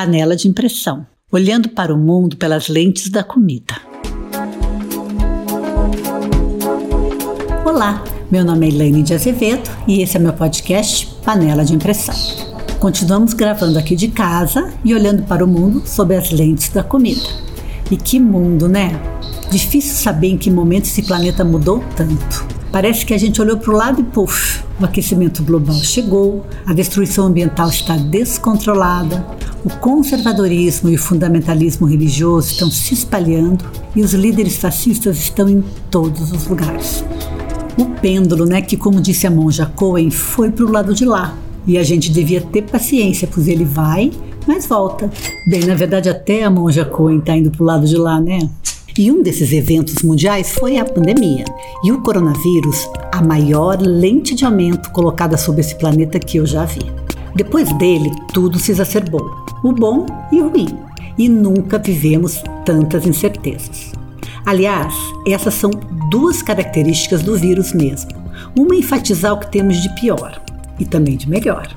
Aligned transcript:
Panela 0.00 0.36
de 0.36 0.46
impressão, 0.46 1.04
olhando 1.28 1.70
para 1.70 1.92
o 1.92 1.98
mundo 1.98 2.36
pelas 2.36 2.68
lentes 2.68 3.08
da 3.08 3.24
comida. 3.24 3.74
Olá, 7.64 8.04
meu 8.30 8.44
nome 8.44 8.66
é 8.66 8.68
Elaine 8.68 9.02
de 9.02 9.12
Azevedo 9.12 9.68
e 9.88 10.00
esse 10.00 10.16
é 10.16 10.20
meu 10.20 10.32
podcast 10.32 11.04
Panela 11.24 11.64
de 11.64 11.74
Impressão. 11.74 12.14
Continuamos 12.78 13.32
gravando 13.32 13.76
aqui 13.76 13.96
de 13.96 14.06
casa 14.06 14.72
e 14.84 14.94
olhando 14.94 15.24
para 15.24 15.44
o 15.44 15.48
mundo 15.48 15.82
sob 15.84 16.14
as 16.14 16.30
lentes 16.30 16.68
da 16.68 16.84
comida. 16.84 17.28
E 17.90 17.96
que 17.96 18.20
mundo, 18.20 18.68
né? 18.68 18.92
Difícil 19.50 19.96
saber 19.96 20.28
em 20.28 20.38
que 20.38 20.48
momento 20.48 20.84
esse 20.84 21.02
planeta 21.02 21.42
mudou 21.42 21.82
tanto. 21.96 22.57
Parece 22.70 23.04
que 23.06 23.14
a 23.14 23.18
gente 23.18 23.40
olhou 23.40 23.56
para 23.56 23.72
o 23.72 23.76
lado 23.76 24.00
e, 24.00 24.04
puf, 24.04 24.62
o 24.78 24.84
aquecimento 24.84 25.42
global 25.42 25.76
chegou, 25.76 26.46
a 26.66 26.74
destruição 26.74 27.26
ambiental 27.26 27.68
está 27.68 27.96
descontrolada, 27.96 29.26
o 29.64 29.70
conservadorismo 29.70 30.90
e 30.90 30.94
o 30.94 30.98
fundamentalismo 30.98 31.86
religioso 31.86 32.52
estão 32.52 32.70
se 32.70 32.92
espalhando 32.92 33.64
e 33.96 34.02
os 34.02 34.12
líderes 34.12 34.56
fascistas 34.56 35.18
estão 35.18 35.48
em 35.48 35.64
todos 35.90 36.30
os 36.30 36.46
lugares. 36.46 37.04
O 37.78 37.86
pêndulo, 37.86 38.44
né, 38.44 38.60
que 38.60 38.76
como 38.76 39.00
disse 39.00 39.26
a 39.26 39.30
monja 39.30 39.64
Cohen, 39.64 40.10
foi 40.10 40.50
para 40.50 40.64
o 40.64 40.70
lado 40.70 40.94
de 40.94 41.04
lá. 41.04 41.34
E 41.66 41.78
a 41.78 41.82
gente 41.82 42.10
devia 42.10 42.40
ter 42.40 42.62
paciência, 42.62 43.28
pois 43.32 43.48
ele 43.48 43.64
vai, 43.64 44.10
mas 44.46 44.66
volta. 44.66 45.10
Bem, 45.46 45.64
na 45.64 45.74
verdade, 45.74 46.08
até 46.08 46.44
a 46.44 46.50
monja 46.50 46.84
Cohen 46.84 47.18
está 47.18 47.36
indo 47.36 47.50
para 47.50 47.62
o 47.62 47.66
lado 47.66 47.86
de 47.86 47.96
lá, 47.96 48.20
né? 48.20 48.38
E 48.98 49.12
um 49.12 49.22
desses 49.22 49.52
eventos 49.52 50.02
mundiais 50.02 50.50
foi 50.50 50.76
a 50.76 50.84
pandemia. 50.84 51.44
E 51.84 51.92
o 51.92 52.02
coronavírus, 52.02 52.90
a 53.12 53.22
maior 53.22 53.80
lente 53.80 54.34
de 54.34 54.44
aumento 54.44 54.90
colocada 54.90 55.36
sobre 55.36 55.60
esse 55.60 55.76
planeta 55.76 56.18
que 56.18 56.38
eu 56.38 56.44
já 56.44 56.64
vi. 56.64 56.80
Depois 57.36 57.72
dele, 57.78 58.10
tudo 58.34 58.58
se 58.58 58.72
exacerbou: 58.72 59.24
o 59.62 59.70
bom 59.70 60.04
e 60.32 60.40
o 60.40 60.48
ruim. 60.48 60.76
E 61.16 61.28
nunca 61.28 61.78
vivemos 61.78 62.42
tantas 62.64 63.06
incertezas. 63.06 63.92
Aliás, 64.44 64.92
essas 65.24 65.54
são 65.54 65.70
duas 66.10 66.42
características 66.42 67.22
do 67.22 67.36
vírus 67.36 67.72
mesmo. 67.72 68.10
Uma 68.58 68.74
enfatizar 68.74 69.32
o 69.32 69.38
que 69.38 69.52
temos 69.52 69.80
de 69.80 69.94
pior 69.94 70.42
e 70.76 70.84
também 70.84 71.16
de 71.16 71.30
melhor. 71.30 71.68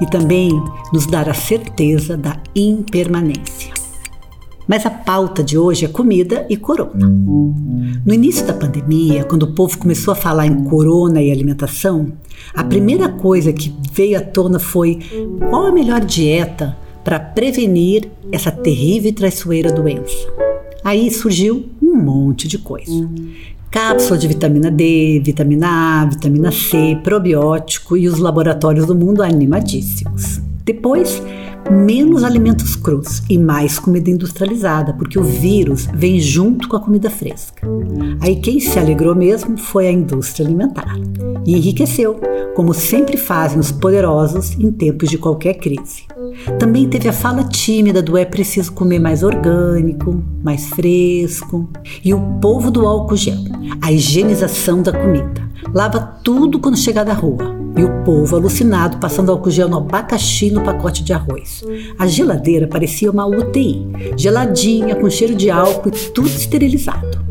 E 0.00 0.06
também 0.06 0.50
nos 0.94 1.04
dar 1.04 1.28
a 1.28 1.34
certeza 1.34 2.16
da 2.16 2.38
impermanência. 2.56 3.73
Mas 4.66 4.86
a 4.86 4.90
pauta 4.90 5.42
de 5.42 5.58
hoje 5.58 5.84
é 5.84 5.88
comida 5.88 6.46
e 6.48 6.56
corona. 6.56 7.06
No 8.04 8.12
início 8.12 8.46
da 8.46 8.52
pandemia, 8.52 9.24
quando 9.24 9.44
o 9.44 9.52
povo 9.54 9.78
começou 9.78 10.12
a 10.12 10.16
falar 10.16 10.46
em 10.46 10.64
corona 10.64 11.22
e 11.22 11.30
alimentação, 11.30 12.12
a 12.54 12.64
primeira 12.64 13.08
coisa 13.08 13.52
que 13.52 13.74
veio 13.92 14.18
à 14.18 14.20
tona 14.20 14.58
foi 14.58 14.98
qual 15.50 15.66
a 15.66 15.72
melhor 15.72 16.00
dieta 16.00 16.76
para 17.02 17.20
prevenir 17.20 18.08
essa 18.32 18.50
terrível 18.50 19.10
e 19.10 19.12
traiçoeira 19.12 19.70
doença. 19.70 20.16
Aí 20.82 21.10
surgiu 21.10 21.66
um 21.82 21.96
monte 21.96 22.48
de 22.48 22.58
coisa. 22.58 23.08
Cápsula 23.70 24.16
de 24.16 24.28
vitamina 24.28 24.70
D, 24.70 25.20
vitamina 25.24 26.02
A, 26.02 26.04
vitamina 26.06 26.52
C, 26.52 26.98
probiótico 27.02 27.96
e 27.96 28.06
os 28.06 28.18
laboratórios 28.18 28.86
do 28.86 28.94
mundo 28.94 29.22
animadíssimos. 29.22 30.40
Depois, 30.64 31.22
menos 31.70 32.24
alimentos 32.24 32.76
crus 32.76 33.22
e 33.28 33.38
mais 33.38 33.78
comida 33.78 34.10
industrializada, 34.10 34.92
porque 34.94 35.18
o 35.18 35.24
vírus 35.24 35.88
vem 35.94 36.20
junto 36.20 36.68
com 36.68 36.76
a 36.76 36.80
comida 36.80 37.10
fresca. 37.10 37.66
Aí 38.20 38.36
quem 38.36 38.60
se 38.60 38.78
alegrou 38.78 39.14
mesmo 39.14 39.56
foi 39.58 39.86
a 39.86 39.92
indústria 39.92 40.46
alimentar 40.46 40.96
e 41.46 41.56
enriqueceu, 41.56 42.20
como 42.54 42.72
sempre 42.72 43.16
fazem 43.16 43.58
os 43.58 43.70
poderosos 43.70 44.52
em 44.58 44.70
tempos 44.70 45.08
de 45.08 45.18
qualquer 45.18 45.54
crise. 45.54 46.04
Também 46.58 46.88
teve 46.88 47.08
a 47.08 47.12
fala 47.12 47.44
tímida 47.44 48.02
do 48.02 48.16
é 48.16 48.24
preciso 48.24 48.72
comer 48.72 48.98
mais 48.98 49.22
orgânico, 49.22 50.22
mais 50.42 50.66
fresco, 50.66 51.68
e 52.04 52.12
o 52.12 52.20
povo 52.40 52.70
do 52.70 52.86
álcool 52.86 53.16
gel, 53.16 53.38
a 53.80 53.92
higienização 53.92 54.82
da 54.82 54.92
comida. 54.92 55.53
Lava 55.72 56.18
tudo 56.22 56.58
quando 56.58 56.76
chegar 56.76 57.04
da 57.04 57.12
rua 57.12 57.54
e 57.76 57.82
o 57.82 58.04
povo 58.04 58.36
alucinado 58.36 58.98
passando 58.98 59.32
álcool 59.32 59.50
gel 59.50 59.68
no 59.68 59.78
abacaxi 59.78 60.50
no 60.50 60.62
pacote 60.62 61.02
de 61.02 61.12
arroz. 61.12 61.64
A 61.98 62.06
geladeira 62.06 62.66
parecia 62.66 63.10
uma 63.10 63.26
UTI, 63.26 63.86
geladinha, 64.16 64.94
com 64.94 65.10
cheiro 65.10 65.34
de 65.34 65.50
álcool 65.50 65.88
e 65.88 66.10
tudo 66.10 66.28
esterilizado. 66.28 67.24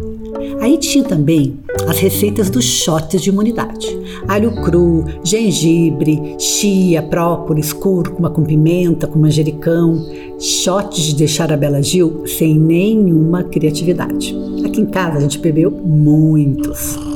Aí 0.59 0.77
tinha 0.77 1.03
também 1.03 1.59
as 1.87 1.99
receitas 1.99 2.49
dos 2.49 2.65
shots 2.65 3.21
de 3.21 3.29
imunidade: 3.29 3.87
alho 4.27 4.53
cru, 4.61 5.05
gengibre, 5.23 6.35
chia, 6.37 7.01
própolis, 7.01 7.71
cúrcuma 7.73 8.29
com 8.29 8.43
pimenta, 8.43 9.07
com 9.07 9.19
manjericão. 9.19 10.05
Shots 10.39 11.03
de 11.03 11.15
deixar 11.15 11.53
a 11.53 11.57
Bela 11.57 11.81
Gil 11.81 12.23
sem 12.25 12.57
nenhuma 12.57 13.43
criatividade. 13.43 14.35
Aqui 14.65 14.81
em 14.81 14.85
casa 14.85 15.17
a 15.17 15.21
gente 15.21 15.39
bebeu 15.39 15.71
muitos 15.71 17.12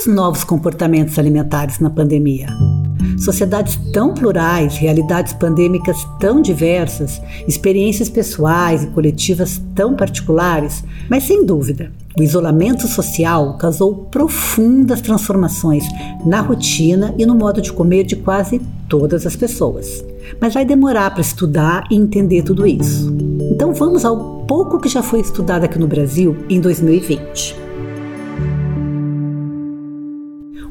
os 0.00 0.06
novos 0.06 0.44
comportamentos 0.44 1.18
alimentares 1.18 1.78
na 1.78 1.90
pandemia? 1.90 2.48
Sociedades 3.18 3.78
tão 3.92 4.14
plurais, 4.14 4.78
realidades 4.78 5.34
pandêmicas 5.34 6.06
tão 6.18 6.40
diversas, 6.40 7.20
experiências 7.46 8.08
pessoais 8.08 8.82
e 8.82 8.86
coletivas 8.86 9.60
tão 9.74 9.94
particulares, 9.94 10.82
mas 11.08 11.24
sem 11.24 11.44
dúvida, 11.44 11.92
o 12.18 12.22
isolamento 12.22 12.88
social 12.88 13.58
causou 13.58 14.06
profundas 14.10 15.02
transformações 15.02 15.84
na 16.24 16.40
rotina 16.40 17.14
e 17.18 17.26
no 17.26 17.34
modo 17.34 17.60
de 17.60 17.70
comer 17.70 18.04
de 18.04 18.16
quase 18.16 18.58
todas 18.88 19.26
as 19.26 19.36
pessoas. 19.36 20.02
Mas 20.40 20.54
vai 20.54 20.64
demorar 20.64 21.10
para 21.10 21.20
estudar 21.20 21.84
e 21.90 21.96
entender 21.96 22.42
tudo 22.42 22.66
isso. 22.66 23.14
Então 23.52 23.74
vamos 23.74 24.06
ao 24.06 24.44
pouco 24.46 24.80
que 24.80 24.88
já 24.88 25.02
foi 25.02 25.20
estudado 25.20 25.64
aqui 25.64 25.78
no 25.78 25.86
Brasil 25.86 26.36
em 26.48 26.58
2020. 26.58 27.69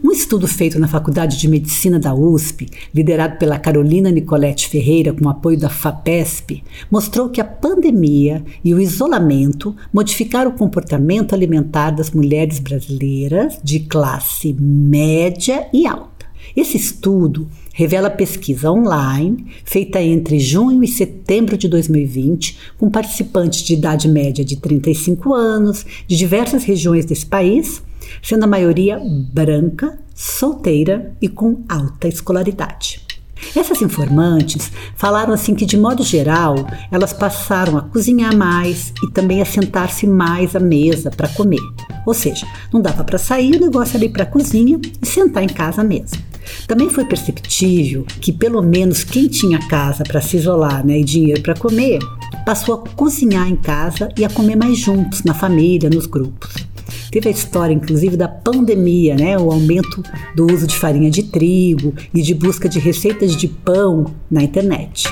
Um 0.10 0.12
estudo 0.12 0.48
feito 0.48 0.80
na 0.80 0.88
Faculdade 0.88 1.38
de 1.38 1.48
Medicina 1.48 2.00
da 2.00 2.16
USP, 2.16 2.68
liderado 2.92 3.38
pela 3.38 3.60
Carolina 3.60 4.10
Nicolete 4.10 4.68
Ferreira 4.68 5.14
com 5.14 5.30
apoio 5.30 5.56
da 5.56 5.70
FAPESP, 5.70 6.64
mostrou 6.90 7.30
que 7.30 7.40
a 7.40 7.46
pandemia 7.46 8.44
e 8.66 8.74
o 8.74 8.82
isolamento 8.82 9.76
modificaram 9.94 10.50
o 10.50 10.56
comportamento 10.56 11.36
alimentar 11.36 11.92
das 11.92 12.10
mulheres 12.10 12.58
brasileiras 12.58 13.60
de 13.64 13.82
classe 13.82 14.52
média 14.60 15.68
e 15.72 15.86
alta. 15.86 16.26
Esse 16.56 16.76
estudo 16.76 17.48
revela 17.80 18.10
pesquisa 18.10 18.70
online 18.70 19.46
feita 19.64 20.02
entre 20.02 20.38
junho 20.38 20.84
e 20.84 20.88
setembro 20.88 21.58
de 21.58 21.70
2020 21.70 22.74
com 22.78 22.90
participantes 22.90 23.62
de 23.62 23.74
idade 23.74 24.06
média 24.10 24.44
de 24.44 24.58
35 24.58 25.34
anos 25.34 25.86
de 26.06 26.18
diversas 26.18 26.66
regiões 26.66 27.06
desse 27.06 27.26
país 27.26 27.82
sendo 28.22 28.44
a 28.44 28.48
maioria 28.48 29.00
branca, 29.32 29.98
solteira 30.14 31.16
e 31.22 31.30
com 31.30 31.64
alta 31.70 32.10
escolaridade. 32.10 33.09
Essas 33.56 33.82
informantes 33.82 34.72
falaram 34.96 35.34
assim 35.34 35.56
que, 35.56 35.66
de 35.66 35.78
modo 35.78 36.04
geral, 36.04 36.56
elas 36.92 37.14
passaram 37.14 37.78
a 37.78 37.82
cozinhar 37.82 38.36
mais 38.36 38.94
e 39.04 39.12
também 39.12 39.42
a 39.42 39.46
sentar-se 39.46 40.06
mais 40.06 40.56
à 40.56 40.60
mesa 40.60 41.10
para 41.10 41.28
comer. 41.30 41.62
Ou 42.06 42.14
seja, 42.14 42.46
não 42.72 42.82
dava 42.82 43.04
para 43.04 43.18
sair, 43.18 43.56
o 43.56 43.60
negócio 43.60 43.98
era 43.98 44.06
ir 44.06 44.10
para 44.10 44.24
a 44.24 44.28
cozinha 44.28 44.80
e 45.02 45.06
sentar 45.06 45.44
em 45.44 45.48
casa 45.48 45.84
mesmo. 45.84 46.30
Também 46.68 46.90
foi 46.90 47.06
perceptível 47.06 48.06
que, 48.20 48.32
pelo 48.32 48.62
menos, 48.62 49.04
quem 49.04 49.28
tinha 49.28 49.60
casa 49.68 50.04
para 50.04 50.22
se 50.22 50.38
isolar 50.38 50.86
né, 50.86 51.00
e 51.00 51.04
dinheiro 51.04 51.42
para 51.42 51.56
comer, 51.56 52.00
passou 52.46 52.76
a 52.76 52.90
cozinhar 52.96 53.48
em 53.48 53.56
casa 53.56 54.10
e 54.18 54.26
a 54.26 54.30
comer 54.30 54.56
mais 54.56 54.78
juntos, 54.78 55.24
na 55.24 55.34
família, 55.34 55.90
nos 55.90 56.06
grupos. 56.06 56.69
Teve 57.12 57.30
a 57.30 57.32
história, 57.32 57.74
inclusive, 57.74 58.18
da 58.18 58.28
pandemia, 58.28 59.16
né? 59.16 59.38
o 59.38 59.52
aumento 59.52 60.04
do 60.36 60.52
uso 60.52 60.68
de 60.68 60.76
farinha 60.76 61.10
de 61.10 61.24
trigo 61.24 61.94
e 62.14 62.22
de 62.22 62.34
busca 62.34 62.68
de 62.68 62.80
receitas 62.80 63.36
de 63.36 63.48
pão 63.48 64.14
na 64.30 64.44
internet. 64.44 65.08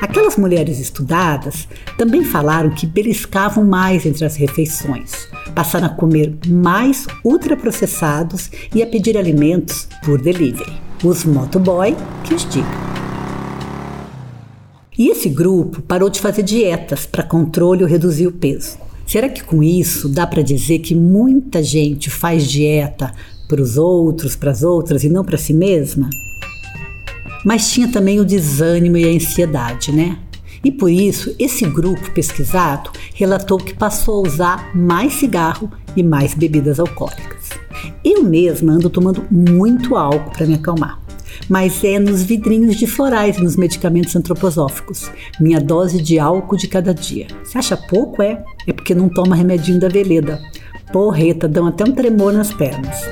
Aquelas 0.00 0.36
mulheres 0.36 0.78
estudadas 0.78 1.68
também 1.98 2.24
falaram 2.24 2.70
que 2.70 2.86
beliscavam 2.86 3.64
mais 3.64 4.06
entre 4.06 4.24
as 4.24 4.34
refeições, 4.34 5.28
passaram 5.54 5.86
a 5.86 5.90
comer 5.90 6.38
mais 6.48 7.06
ultraprocessados 7.22 8.50
e 8.74 8.82
a 8.82 8.86
pedir 8.86 9.18
alimentos 9.18 9.86
por 10.02 10.20
delivery. 10.20 10.72
Os 11.04 11.24
motoboy 11.24 11.94
que 12.24 12.34
os 12.34 12.48
digam. 12.48 12.90
E 14.98 15.08
esse 15.08 15.28
grupo 15.28 15.80
parou 15.82 16.10
de 16.10 16.20
fazer 16.20 16.42
dietas 16.42 17.06
para 17.06 17.22
controle 17.22 17.82
ou 17.82 17.88
reduzir 17.88 18.26
o 18.26 18.32
peso. 18.32 18.89
Será 19.10 19.28
que 19.28 19.42
com 19.42 19.60
isso 19.60 20.08
dá 20.08 20.24
para 20.24 20.40
dizer 20.40 20.78
que 20.78 20.94
muita 20.94 21.64
gente 21.64 22.08
faz 22.08 22.46
dieta 22.46 23.12
para 23.48 23.60
os 23.60 23.76
outros, 23.76 24.36
para 24.36 24.52
as 24.52 24.62
outras 24.62 25.02
e 25.02 25.08
não 25.08 25.24
para 25.24 25.36
si 25.36 25.52
mesma? 25.52 26.08
Mas 27.44 27.72
tinha 27.72 27.88
também 27.88 28.20
o 28.20 28.24
desânimo 28.24 28.96
e 28.96 29.04
a 29.04 29.12
ansiedade, 29.12 29.90
né? 29.90 30.16
E 30.62 30.70
por 30.70 30.88
isso, 30.88 31.34
esse 31.40 31.66
grupo 31.66 32.08
pesquisado 32.12 32.92
relatou 33.12 33.58
que 33.58 33.74
passou 33.74 34.24
a 34.24 34.28
usar 34.28 34.76
mais 34.76 35.14
cigarro 35.14 35.68
e 35.96 36.04
mais 36.04 36.32
bebidas 36.32 36.78
alcoólicas. 36.78 37.48
Eu 38.04 38.22
mesma 38.22 38.74
ando 38.74 38.88
tomando 38.88 39.26
muito 39.28 39.96
álcool 39.96 40.30
para 40.30 40.46
me 40.46 40.54
acalmar. 40.54 41.00
mas 41.48 41.82
é 41.82 41.98
nos 41.98 42.22
vidrinhos 42.22 42.76
de 42.76 42.86
florais 42.86 43.36
e 43.38 43.42
nos 43.42 43.56
medicamentos 43.56 44.14
antroposóficos. 44.14 45.10
Minha 45.40 45.60
dose 45.60 46.00
de 46.00 46.16
álcool 46.16 46.56
de 46.56 46.68
cada 46.68 46.94
dia. 46.94 47.26
Você 47.42 47.58
acha 47.58 47.76
pouco? 47.76 48.22
É. 48.22 48.44
É 48.66 48.72
porque 48.72 48.94
não 48.94 49.08
toma 49.08 49.36
remedinho 49.36 49.80
da 49.80 49.88
veleda. 49.88 50.40
Porreta, 50.92 51.48
dão 51.48 51.66
até 51.66 51.84
um 51.84 51.92
tremor 51.92 52.32
nas 52.32 52.52
pernas. 52.52 53.08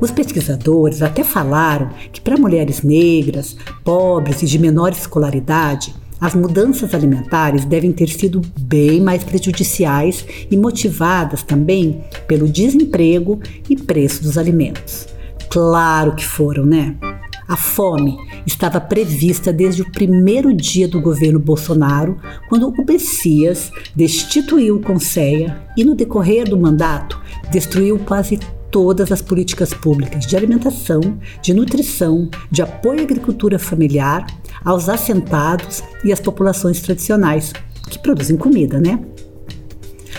Os 0.00 0.10
pesquisadores 0.10 1.02
até 1.02 1.24
falaram 1.24 1.90
que 2.12 2.20
para 2.20 2.36
mulheres 2.36 2.82
negras, 2.82 3.56
pobres 3.82 4.42
e 4.42 4.46
de 4.46 4.58
menor 4.58 4.92
escolaridade, 4.92 5.94
as 6.20 6.34
mudanças 6.34 6.94
alimentares 6.94 7.64
devem 7.64 7.92
ter 7.92 8.08
sido 8.08 8.40
bem 8.58 9.00
mais 9.00 9.24
prejudiciais 9.24 10.24
e 10.50 10.56
motivadas 10.56 11.42
também 11.42 12.02
pelo 12.26 12.48
desemprego 12.48 13.40
e 13.68 13.76
preço 13.76 14.22
dos 14.22 14.38
alimentos. 14.38 15.06
Claro 15.50 16.14
que 16.14 16.24
foram, 16.24 16.64
né? 16.64 16.96
A 17.46 17.56
fome 17.56 18.16
estava 18.46 18.80
prevista 18.80 19.52
desde 19.52 19.82
o 19.82 19.92
primeiro 19.92 20.52
dia 20.54 20.88
do 20.88 21.00
governo 21.00 21.38
Bolsonaro, 21.38 22.18
quando 22.48 22.68
o 22.68 22.84
Messias 22.84 23.70
destituiu 23.94 24.76
o 24.76 24.80
Conceia 24.80 25.62
e, 25.76 25.84
no 25.84 25.94
decorrer 25.94 26.48
do 26.48 26.56
mandato, 26.56 27.20
destruiu 27.50 27.98
quase 27.98 28.38
todas 28.70 29.12
as 29.12 29.20
políticas 29.20 29.74
públicas 29.74 30.26
de 30.26 30.36
alimentação, 30.36 31.18
de 31.42 31.52
nutrição, 31.52 32.28
de 32.50 32.62
apoio 32.62 33.00
à 33.00 33.02
agricultura 33.02 33.58
familiar, 33.58 34.26
aos 34.64 34.88
assentados 34.88 35.82
e 36.02 36.12
às 36.12 36.20
populações 36.20 36.80
tradicionais, 36.80 37.52
que 37.90 37.98
produzem 37.98 38.36
comida, 38.36 38.80
né? 38.80 38.98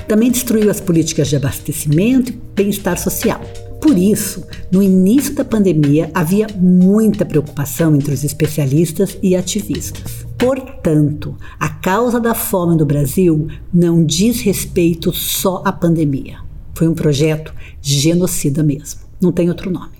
Também 0.07 0.29
destruiu 0.29 0.69
as 0.69 0.79
políticas 0.79 1.27
de 1.27 1.35
abastecimento 1.35 2.31
e 2.31 2.39
bem-estar 2.55 2.97
social. 2.99 3.41
Por 3.85 3.99
isso, 3.99 4.43
no 4.71 4.81
início 4.81 5.35
da 5.35 5.45
pandemia, 5.45 6.09
havia 6.11 6.47
muita 6.57 7.23
preocupação 7.23 7.95
entre 7.95 8.15
os 8.15 8.23
especialistas 8.23 9.15
e 9.21 9.35
ativistas. 9.35 10.25
Portanto, 10.39 11.37
a 11.59 11.69
causa 11.69 12.19
da 12.19 12.33
fome 12.33 12.75
no 12.75 12.83
Brasil 12.83 13.47
não 13.71 14.03
diz 14.03 14.41
respeito 14.41 15.13
só 15.13 15.61
à 15.63 15.71
pandemia. 15.71 16.39
Foi 16.73 16.87
um 16.87 16.95
projeto 16.95 17.53
genocida 17.79 18.63
mesmo. 18.63 19.01
Não 19.21 19.31
tem 19.31 19.49
outro 19.49 19.69
nome. 19.69 19.93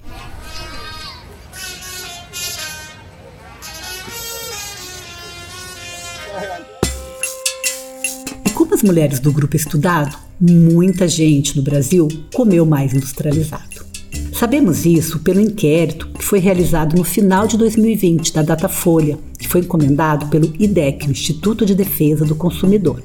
E 8.48 8.50
como 8.50 8.74
as 8.74 8.82
mulheres 8.82 9.20
do 9.20 9.32
grupo 9.32 9.56
estudado, 9.56 10.26
muita 10.40 11.08
gente 11.08 11.56
no 11.56 11.62
Brasil 11.62 12.08
comeu 12.34 12.66
mais 12.66 12.94
industrializado. 12.94 13.75
Sabemos 14.38 14.86
isso 14.86 15.20
pelo 15.20 15.40
inquérito 15.40 16.10
que 16.10 16.22
foi 16.22 16.40
realizado 16.40 16.98
no 16.98 17.06
final 17.06 17.48
de 17.48 17.58
2020 17.58 18.34
da 18.34 18.42
Datafolha, 18.42 19.18
que 19.40 19.48
foi 19.48 19.62
encomendado 19.62 20.26
pelo 20.26 20.54
IDEC, 20.60 21.10
Instituto 21.10 21.66
de 21.66 21.74
Defesa 21.74 22.26
do 22.26 22.36
Consumidor. 22.36 23.00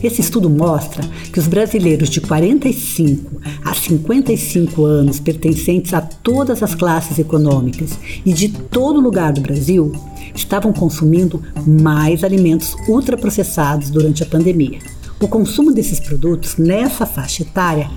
Esse 0.00 0.20
estudo 0.20 0.48
mostra 0.48 1.02
que 1.32 1.40
os 1.40 1.48
brasileiros 1.48 2.08
de 2.08 2.20
45 2.20 3.42
a 3.64 3.74
55 3.74 4.84
anos, 4.84 5.18
pertencentes 5.18 5.92
a 5.92 6.00
todas 6.00 6.62
as 6.62 6.76
classes 6.76 7.18
econômicas 7.18 7.98
e 8.24 8.32
de 8.32 8.50
todo 8.50 9.00
lugar 9.00 9.32
do 9.32 9.40
Brasil, 9.40 9.90
estavam 10.32 10.72
consumindo 10.72 11.42
mais 11.66 12.22
alimentos 12.22 12.76
ultraprocessados 12.88 13.90
durante 13.90 14.22
a 14.22 14.26
pandemia. 14.26 14.78
O 15.20 15.26
consumo 15.26 15.72
desses 15.72 15.98
produtos 15.98 16.56
nessa 16.56 17.04
faixa 17.04 17.42
etária 17.42 17.90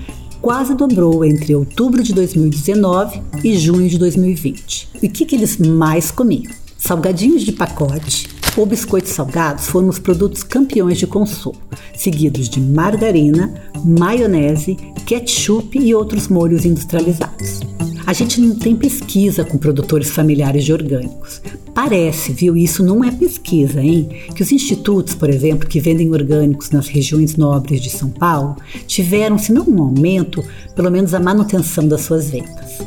quase 0.44 0.74
dobrou 0.74 1.24
entre 1.24 1.54
outubro 1.54 2.02
de 2.02 2.12
2019 2.12 3.22
e 3.42 3.56
junho 3.56 3.88
de 3.88 3.96
2020. 3.96 4.90
E 5.02 5.06
o 5.06 5.10
que, 5.10 5.24
que 5.24 5.34
eles 5.34 5.56
mais 5.56 6.10
comiam? 6.10 6.52
Salgadinhos 6.76 7.44
de 7.44 7.50
pacote 7.50 8.28
ou 8.54 8.66
biscoitos 8.66 9.12
salgados 9.12 9.66
foram 9.66 9.88
os 9.88 9.98
produtos 9.98 10.42
campeões 10.42 10.98
de 10.98 11.06
consumo, 11.06 11.56
seguidos 11.96 12.50
de 12.50 12.60
margarina, 12.60 13.54
maionese, 13.82 14.76
ketchup 15.06 15.78
e 15.78 15.94
outros 15.94 16.28
molhos 16.28 16.66
industrializados. 16.66 17.60
A 18.06 18.12
gente 18.12 18.40
não 18.40 18.54
tem 18.54 18.76
pesquisa 18.76 19.44
com 19.44 19.56
produtores 19.56 20.10
familiares 20.10 20.64
de 20.64 20.72
orgânicos, 20.72 21.40
Parece, 21.74 22.32
viu? 22.32 22.56
Isso 22.56 22.84
não 22.84 23.02
é 23.02 23.10
pesquisa, 23.10 23.82
hein? 23.82 24.08
Que 24.32 24.44
os 24.44 24.52
institutos, 24.52 25.12
por 25.12 25.28
exemplo, 25.28 25.68
que 25.68 25.80
vendem 25.80 26.12
orgânicos 26.12 26.70
nas 26.70 26.86
regiões 26.86 27.36
nobres 27.36 27.80
de 27.82 27.90
São 27.90 28.08
Paulo, 28.10 28.56
tiveram, 28.86 29.36
se 29.36 29.52
não 29.52 29.68
um 29.68 29.82
aumento, 29.82 30.42
pelo 30.76 30.88
menos 30.88 31.12
a 31.14 31.20
manutenção 31.20 31.88
das 31.88 32.02
suas 32.02 32.30
vendas. 32.30 32.78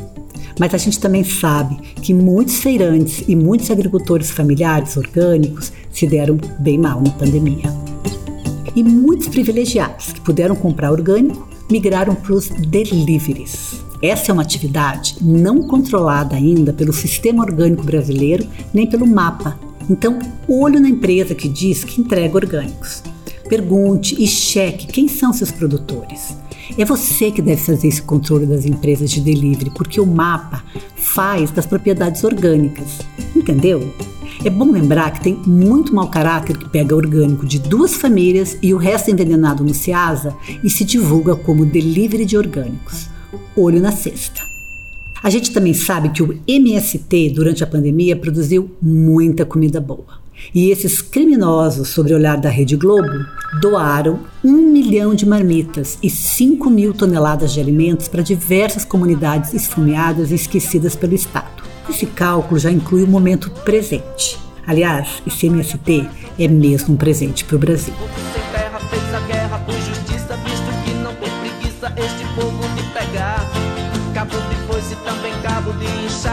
Mas 0.58 0.72
a 0.72 0.78
gente 0.78 0.98
também 0.98 1.22
sabe 1.22 1.76
que 2.00 2.14
muitos 2.14 2.56
feirantes 2.56 3.22
e 3.28 3.36
muitos 3.36 3.70
agricultores 3.70 4.30
familiares 4.30 4.96
orgânicos 4.96 5.70
se 5.92 6.06
deram 6.06 6.38
bem 6.58 6.78
mal 6.78 7.02
na 7.02 7.10
pandemia. 7.10 7.70
E 8.74 8.82
muitos 8.82 9.28
privilegiados 9.28 10.12
que 10.12 10.20
puderam 10.22 10.56
comprar 10.56 10.90
orgânico 10.90 11.46
migraram 11.70 12.14
para 12.14 12.32
os 12.32 12.48
deliveries. 12.48 13.87
Essa 14.00 14.30
é 14.30 14.32
uma 14.32 14.42
atividade 14.42 15.16
não 15.20 15.62
controlada 15.62 16.36
ainda 16.36 16.72
pelo 16.72 16.92
Sistema 16.92 17.42
Orgânico 17.42 17.82
Brasileiro 17.82 18.46
nem 18.72 18.86
pelo 18.86 19.06
MAPA. 19.06 19.58
Então, 19.90 20.18
olho 20.46 20.78
na 20.78 20.88
empresa 20.88 21.34
que 21.34 21.48
diz 21.48 21.82
que 21.82 22.00
entrega 22.00 22.36
orgânicos. 22.36 23.02
Pergunte 23.48 24.14
e 24.22 24.26
cheque 24.26 24.86
quem 24.86 25.08
são 25.08 25.32
seus 25.32 25.50
produtores. 25.50 26.36
É 26.76 26.84
você 26.84 27.32
que 27.32 27.42
deve 27.42 27.60
fazer 27.60 27.88
esse 27.88 28.02
controle 28.02 28.46
das 28.46 28.66
empresas 28.66 29.10
de 29.10 29.20
delivery, 29.20 29.70
porque 29.70 30.00
o 30.00 30.06
MAPA 30.06 30.62
faz 30.94 31.50
das 31.50 31.66
propriedades 31.66 32.22
orgânicas. 32.22 32.98
Entendeu? 33.34 33.92
É 34.44 34.50
bom 34.50 34.70
lembrar 34.70 35.10
que 35.10 35.22
tem 35.22 35.34
muito 35.44 35.92
mau 35.92 36.08
caráter 36.08 36.56
que 36.56 36.68
pega 36.68 36.94
orgânico 36.94 37.44
de 37.44 37.58
duas 37.58 37.94
famílias 37.94 38.56
e 38.62 38.72
o 38.72 38.76
resto 38.76 39.10
envenenado 39.10 39.64
no 39.64 39.74
Ceasa 39.74 40.36
e 40.62 40.70
se 40.70 40.84
divulga 40.84 41.34
como 41.34 41.66
delivery 41.66 42.24
de 42.24 42.36
orgânicos 42.36 43.08
olho 43.56 43.80
na 43.80 43.92
cesta. 43.92 44.42
A 45.22 45.30
gente 45.30 45.50
também 45.52 45.74
sabe 45.74 46.10
que 46.10 46.22
o 46.22 46.38
MST, 46.46 47.30
durante 47.30 47.64
a 47.64 47.66
pandemia, 47.66 48.16
produziu 48.16 48.70
muita 48.80 49.44
comida 49.44 49.80
boa. 49.80 50.18
E 50.54 50.70
esses 50.70 51.02
criminosos, 51.02 51.88
sobre 51.88 52.12
o 52.12 52.16
olhar 52.16 52.36
da 52.36 52.48
Rede 52.48 52.76
Globo, 52.76 53.26
doaram 53.60 54.20
um 54.44 54.70
milhão 54.70 55.14
de 55.14 55.26
marmitas 55.26 55.98
e 56.02 56.08
5 56.08 56.70
mil 56.70 56.94
toneladas 56.94 57.52
de 57.52 57.60
alimentos 57.60 58.06
para 58.06 58.22
diversas 58.22 58.84
comunidades 58.84 59.52
esfomeadas 59.52 60.30
e 60.30 60.36
esquecidas 60.36 60.94
pelo 60.94 61.14
Estado. 61.14 61.62
Esse 61.88 62.06
cálculo 62.06 62.60
já 62.60 62.70
inclui 62.70 63.02
o 63.02 63.08
momento 63.08 63.50
presente. 63.64 64.38
Aliás, 64.66 65.22
esse 65.26 65.46
MST 65.46 66.06
é 66.38 66.46
mesmo 66.46 66.94
um 66.94 66.96
presente 66.96 67.44
para 67.44 67.56
o 67.56 67.58
Brasil. 67.58 67.94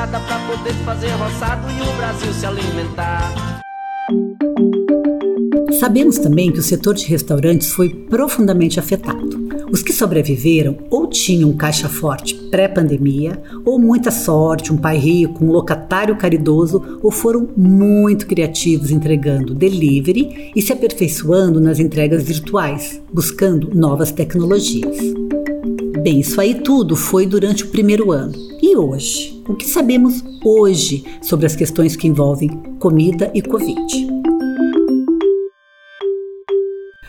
Enxada 0.05 0.19
para 0.19 0.39
poder 0.47 0.73
fazer 0.85 1.09
roçado 1.09 1.67
e 1.69 1.81
o 1.81 1.97
Brasil 1.97 2.33
se 2.33 2.45
alimentar. 2.45 3.33
Sabemos 5.79 6.17
também 6.19 6.51
que 6.51 6.59
o 6.59 6.63
setor 6.63 6.93
de 6.93 7.05
restaurantes 7.05 7.71
foi 7.71 7.89
profundamente 7.89 8.79
afetado. 8.79 9.45
Os 9.71 9.81
que 9.81 9.91
sobreviveram 9.91 10.77
ou 10.89 11.07
tinham 11.07 11.51
caixa 11.53 11.89
forte 11.89 12.35
pré-pandemia, 12.49 13.41
ou 13.65 13.79
muita 13.79 14.11
sorte, 14.11 14.71
um 14.71 14.77
pai 14.77 14.97
rico, 14.97 15.43
um 15.43 15.51
locatário 15.51 16.15
caridoso, 16.15 16.99
ou 17.01 17.11
foram 17.11 17.49
muito 17.57 18.27
criativos 18.27 18.91
entregando 18.91 19.53
delivery 19.53 20.51
e 20.55 20.61
se 20.61 20.71
aperfeiçoando 20.71 21.59
nas 21.59 21.79
entregas 21.79 22.23
virtuais, 22.23 23.01
buscando 23.11 23.75
novas 23.75 24.11
tecnologias. 24.11 24.97
Bem, 26.01 26.19
isso 26.19 26.39
aí 26.39 26.53
tudo 26.61 26.95
foi 26.95 27.25
durante 27.25 27.63
o 27.63 27.67
primeiro 27.67 28.11
ano. 28.11 28.54
E 28.67 28.75
hoje? 28.75 29.43
O 29.47 29.53
que 29.53 29.67
sabemos 29.69 30.23
hoje 30.43 31.05
sobre 31.21 31.45
as 31.45 31.55
questões 31.55 31.95
que 31.95 32.07
envolvem 32.07 32.49
comida 32.79 33.29
e 33.31 33.39
Covid? 33.39 34.07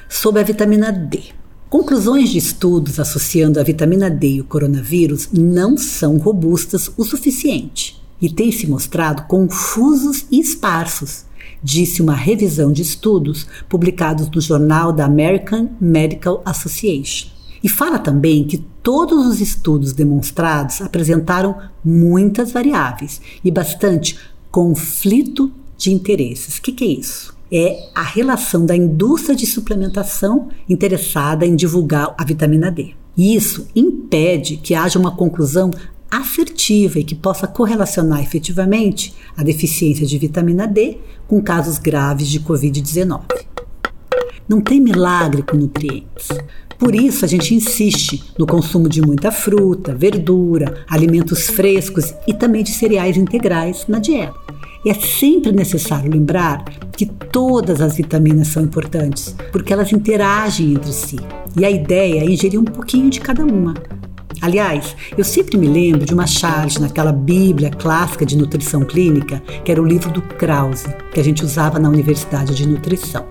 Sobre 0.06 0.42
a 0.42 0.44
vitamina 0.44 0.92
D. 0.92 1.22
Conclusões 1.70 2.28
de 2.28 2.36
estudos 2.36 3.00
associando 3.00 3.58
a 3.58 3.62
vitamina 3.62 4.10
D 4.10 4.32
e 4.32 4.40
o 4.42 4.44
coronavírus 4.44 5.30
não 5.32 5.78
são 5.78 6.18
robustas 6.18 6.92
o 6.94 7.04
suficiente 7.04 8.02
e 8.20 8.28
têm 8.28 8.52
se 8.52 8.66
mostrado 8.66 9.22
confusos 9.22 10.26
e 10.30 10.38
esparsos, 10.38 11.25
disse 11.62 12.02
uma 12.02 12.14
revisão 12.14 12.70
de 12.70 12.82
estudos 12.82 13.46
publicados 13.66 14.28
no 14.28 14.42
jornal 14.42 14.92
da 14.92 15.06
American 15.06 15.70
Medical 15.80 16.42
Association. 16.44 17.30
E 17.64 17.68
fala 17.68 17.98
também 17.98 18.44
que 18.44 18.62
todos 18.86 19.26
os 19.26 19.40
estudos 19.40 19.92
demonstrados 19.92 20.80
apresentaram 20.80 21.56
muitas 21.84 22.52
variáveis 22.52 23.20
e 23.44 23.50
bastante 23.50 24.16
conflito 24.48 25.50
de 25.76 25.92
interesses. 25.92 26.58
O 26.58 26.62
que, 26.62 26.70
que 26.70 26.84
é 26.84 27.00
isso? 27.00 27.36
É 27.50 27.88
a 27.92 28.04
relação 28.04 28.64
da 28.64 28.76
indústria 28.76 29.34
de 29.34 29.44
suplementação 29.44 30.50
interessada 30.68 31.44
em 31.44 31.56
divulgar 31.56 32.14
a 32.16 32.22
vitamina 32.22 32.70
D. 32.70 32.94
Isso 33.18 33.66
impede 33.74 34.56
que 34.56 34.72
haja 34.72 35.00
uma 35.00 35.16
conclusão 35.16 35.72
assertiva 36.08 37.00
e 37.00 37.04
que 37.04 37.16
possa 37.16 37.48
correlacionar 37.48 38.22
efetivamente 38.22 39.12
a 39.36 39.42
deficiência 39.42 40.06
de 40.06 40.16
vitamina 40.16 40.64
D 40.64 40.98
com 41.26 41.42
casos 41.42 41.76
graves 41.76 42.28
de 42.28 42.38
Covid-19. 42.38 43.22
Não 44.48 44.60
tem 44.60 44.80
milagre 44.80 45.42
com 45.42 45.56
nutrientes. 45.56 46.28
Por 46.78 46.94
isso, 46.94 47.24
a 47.24 47.28
gente 47.28 47.54
insiste 47.54 48.22
no 48.38 48.46
consumo 48.46 48.88
de 48.88 49.00
muita 49.00 49.32
fruta, 49.32 49.94
verdura, 49.94 50.84
alimentos 50.88 51.46
frescos 51.48 52.14
e 52.28 52.34
também 52.34 52.62
de 52.62 52.70
cereais 52.70 53.16
integrais 53.16 53.86
na 53.88 53.98
dieta. 53.98 54.34
E 54.84 54.90
é 54.90 54.94
sempre 54.94 55.50
necessário 55.52 56.10
lembrar 56.10 56.64
que 56.92 57.06
todas 57.06 57.80
as 57.80 57.96
vitaminas 57.96 58.48
são 58.48 58.62
importantes, 58.62 59.34
porque 59.50 59.72
elas 59.72 59.92
interagem 59.92 60.74
entre 60.74 60.92
si. 60.92 61.16
E 61.58 61.64
a 61.64 61.70
ideia 61.70 62.20
é 62.20 62.30
ingerir 62.30 62.60
um 62.60 62.64
pouquinho 62.64 63.10
de 63.10 63.20
cada 63.20 63.44
uma. 63.44 63.74
Aliás, 64.40 64.94
eu 65.16 65.24
sempre 65.24 65.56
me 65.56 65.66
lembro 65.66 66.04
de 66.04 66.12
uma 66.14 66.26
charge 66.26 66.78
naquela 66.78 67.10
Bíblia 67.10 67.70
clássica 67.70 68.24
de 68.24 68.36
nutrição 68.36 68.84
clínica, 68.84 69.42
que 69.64 69.72
era 69.72 69.82
o 69.82 69.86
livro 69.86 70.10
do 70.10 70.22
Krause, 70.22 70.86
que 71.12 71.18
a 71.18 71.24
gente 71.24 71.44
usava 71.44 71.78
na 71.78 71.88
Universidade 71.88 72.54
de 72.54 72.68
Nutrição. 72.68 73.26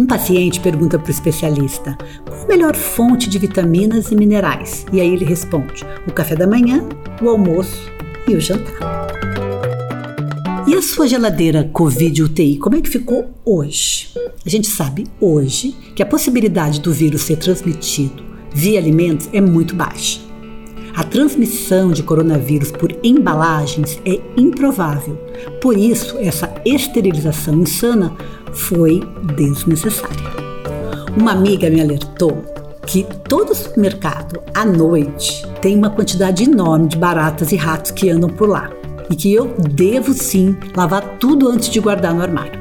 Um 0.00 0.06
paciente 0.06 0.60
pergunta 0.60 0.98
para 0.98 1.08
o 1.08 1.10
especialista 1.10 1.94
qual 2.26 2.44
a 2.44 2.46
melhor 2.46 2.74
fonte 2.74 3.28
de 3.28 3.38
vitaminas 3.38 4.10
e 4.10 4.16
minerais. 4.16 4.86
E 4.90 4.98
aí 4.98 5.12
ele 5.12 5.26
responde: 5.26 5.84
o 6.08 6.10
café 6.10 6.34
da 6.34 6.46
manhã, 6.46 6.82
o 7.20 7.28
almoço 7.28 7.92
e 8.26 8.34
o 8.34 8.40
jantar. 8.40 9.08
E 10.66 10.74
a 10.74 10.80
sua 10.80 11.06
geladeira 11.06 11.68
Covid 11.70 12.22
UTI, 12.22 12.56
como 12.56 12.76
é 12.76 12.80
que 12.80 12.88
ficou 12.88 13.30
hoje? 13.44 14.08
A 14.46 14.48
gente 14.48 14.68
sabe 14.68 15.06
hoje 15.20 15.76
que 15.94 16.02
a 16.02 16.06
possibilidade 16.06 16.80
do 16.80 16.94
vírus 16.94 17.20
ser 17.20 17.36
transmitido 17.36 18.24
via 18.54 18.78
alimentos 18.78 19.28
é 19.34 19.40
muito 19.42 19.74
baixa. 19.76 20.29
A 20.94 21.04
transmissão 21.04 21.90
de 21.90 22.02
coronavírus 22.02 22.70
por 22.70 22.94
embalagens 23.02 24.00
é 24.04 24.20
improvável. 24.36 25.16
Por 25.60 25.76
isso, 25.76 26.16
essa 26.18 26.52
esterilização 26.64 27.54
insana 27.60 28.14
foi 28.52 29.02
desnecessária. 29.36 30.30
Uma 31.16 31.32
amiga 31.32 31.70
me 31.70 31.80
alertou 31.80 32.44
que 32.86 33.06
todo 33.28 33.54
supermercado 33.54 34.40
à 34.54 34.64
noite 34.64 35.46
tem 35.60 35.76
uma 35.76 35.90
quantidade 35.90 36.44
enorme 36.44 36.88
de 36.88 36.96
baratas 36.96 37.52
e 37.52 37.56
ratos 37.56 37.90
que 37.90 38.10
andam 38.10 38.28
por 38.28 38.48
lá 38.48 38.70
e 39.10 39.16
que 39.16 39.32
eu 39.32 39.54
devo 39.58 40.12
sim 40.12 40.56
lavar 40.76 41.18
tudo 41.18 41.48
antes 41.48 41.68
de 41.68 41.80
guardar 41.80 42.14
no 42.14 42.22
armário. 42.22 42.59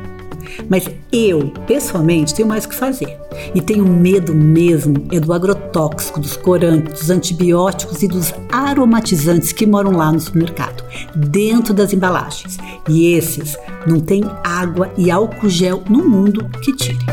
Mas 0.70 0.90
eu, 1.12 1.52
pessoalmente, 1.68 2.34
tenho 2.34 2.48
mais 2.48 2.66
o 2.66 2.70
que 2.70 2.76
fazer. 2.76 3.18
E 3.54 3.62
tenho 3.62 3.86
medo 3.86 4.34
mesmo 4.34 5.08
é 5.12 5.20
do 5.20 5.34
agrotóxico, 5.34 6.20
dos 6.20 6.36
corantes, 6.36 7.00
dos 7.00 7.10
antibióticos 7.10 8.04
e 8.04 8.08
dos 8.08 8.34
aromatizantes 8.52 9.52
que 9.52 9.66
moram 9.66 9.92
lá 9.92 10.12
no 10.12 10.20
supermercado, 10.20 10.84
dentro 11.16 11.74
das 11.74 11.94
embalagens. 11.94 12.58
E 12.88 13.14
esses 13.14 13.58
não 13.86 14.00
tem 14.00 14.24
água 14.44 14.92
e 14.98 15.10
álcool 15.10 15.50
gel 15.50 15.84
no 15.90 16.08
mundo 16.08 16.50
que 16.62 16.76
tire. 16.76 17.06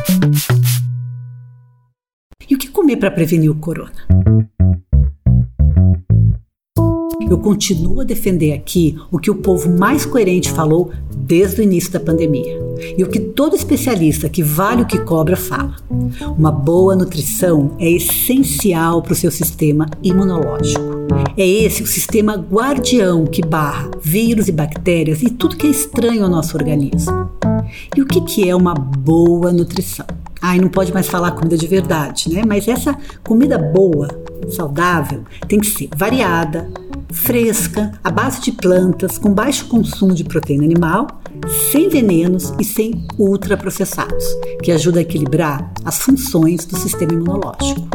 E 2.49 2.55
o 2.55 2.59
que 2.59 2.69
comer 2.69 2.97
para 2.97 3.11
prevenir 3.11 3.51
o 3.51 3.57
corona? 3.57 4.56
Eu 7.29 7.39
continuo 7.39 8.01
a 8.01 8.05
defender 8.05 8.53
aqui 8.53 8.97
o 9.11 9.19
que 9.19 9.31
o 9.31 9.35
povo 9.35 9.69
mais 9.69 10.07
coerente 10.07 10.51
falou 10.51 10.93
desde 11.17 11.61
o 11.61 11.65
início 11.65 11.91
da 11.91 11.99
pandemia. 11.99 12.65
E 12.97 13.03
o 13.03 13.09
que 13.09 13.19
todo 13.19 13.57
especialista 13.57 14.29
que 14.29 14.43
vale 14.43 14.83
o 14.83 14.87
que 14.87 14.99
cobra 14.99 15.37
fala. 15.37 15.75
Uma 16.39 16.53
boa 16.53 16.95
nutrição 16.95 17.73
é 17.81 17.91
essencial 17.91 19.03
para 19.03 19.13
o 19.13 19.17
seu 19.17 19.31
sistema 19.31 19.87
imunológico. 20.03 20.85
É 21.37 21.47
esse 21.47 21.83
o 21.83 21.87
sistema 21.87 22.37
guardião 22.37 23.27
que 23.27 23.43
barra 23.43 23.91
vírus 24.01 24.47
e 24.47 24.53
bactérias 24.53 25.23
e 25.23 25.31
tudo 25.31 25.57
que 25.57 25.67
é 25.67 25.71
estranho 25.71 26.23
ao 26.23 26.31
nosso 26.31 26.57
organismo. 26.57 27.29
E 27.97 28.01
o 28.01 28.07
que, 28.07 28.21
que 28.21 28.49
é 28.49 28.55
uma 28.55 28.75
boa 28.75 29.53
nutrição? 29.53 30.07
Ai, 30.41 30.59
não 30.61 30.69
pode 30.69 30.93
mais 30.93 31.09
falar 31.09 31.33
comida 31.33 31.57
de 31.57 31.67
verdade, 31.67 32.33
né? 32.33 32.43
Mas 32.47 32.69
essa 32.69 32.97
comida 33.25 33.59
boa, 33.59 34.09
saudável, 34.49 35.25
tem 35.49 35.59
que 35.59 35.67
ser 35.67 35.89
variada, 35.97 36.69
fresca, 37.17 37.93
à 38.05 38.11
base 38.11 38.41
de 38.43 38.53
plantas, 38.53 39.19
com 39.19 39.33
baixo 39.33 39.67
consumo 39.67 40.15
de 40.15 40.23
proteína 40.23 40.65
animal, 40.65 41.07
sem 41.71 41.89
venenos 41.89 42.53
e 42.61 42.65
sem 42.65 43.07
ultraprocessados, 43.19 44.25
que 44.63 44.71
ajuda 44.71 44.99
a 44.99 45.03
equilibrar 45.03 45.73
as 45.85 45.99
funções 45.99 46.65
do 46.67 46.77
sistema 46.79 47.13
imunológico. 47.13 47.89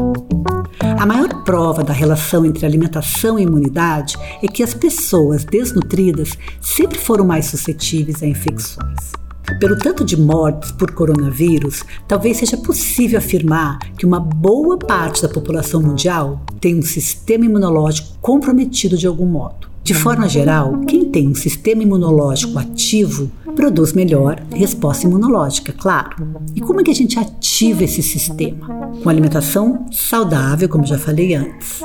A 1.00 1.06
maior 1.06 1.44
prova 1.44 1.84
da 1.84 1.94
relação 1.94 2.46
entre 2.46 2.66
alimentação 2.66 3.40
e 3.40 3.44
imunidade 3.44 4.18
é 4.42 4.48
que 4.48 4.64
as 4.64 4.74
pessoas 4.74 5.44
desnutridas 5.44 6.38
sempre 6.60 6.98
foram 6.98 7.26
mais 7.26 7.46
suscetíveis 7.46 8.22
a 8.22 8.28
infecções. 8.28 9.21
Pelo 9.60 9.78
tanto 9.78 10.04
de 10.04 10.20
mortes 10.20 10.72
por 10.72 10.92
coronavírus, 10.92 11.84
talvez 12.08 12.38
seja 12.38 12.58
possível 12.58 13.20
afirmar 13.20 13.80
que 13.98 14.06
uma 14.06 14.20
boa 14.20 14.78
parte 14.78 15.22
da 15.22 15.30
população 15.30 15.82
mundial 15.82 16.42
tem 16.60 16.78
um 16.78 16.82
sistema 16.82 17.46
imunológico 17.46 18.18
comprometido 18.22 18.98
de 18.98 19.08
algum 19.08 19.26
modo. 19.26 19.70
De 19.84 19.96
forma 19.96 20.30
geral, 20.30 20.80
quem 20.88 21.06
tem 21.06 21.28
um 21.28 21.36
sistema 21.36 21.82
imunológico 21.82 22.58
ativo 22.60 23.32
produz 23.56 23.94
melhor 23.94 24.40
resposta 24.54 25.08
imunológica, 25.08 25.74
claro. 25.74 26.16
E 26.56 26.62
como 26.62 26.80
é 26.80 26.84
que 26.84 26.92
a 26.92 26.96
gente 26.96 27.18
ativa 27.18 27.84
esse 27.84 28.02
sistema? 28.04 28.68
Com 29.04 29.10
alimentação 29.10 29.86
saudável, 29.92 30.70
como 30.70 30.86
já 30.86 31.00
falei 31.00 31.34
antes. 31.34 31.82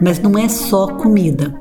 Mas 0.00 0.18
não 0.18 0.38
é 0.38 0.48
só 0.48 0.86
comida. 0.86 1.54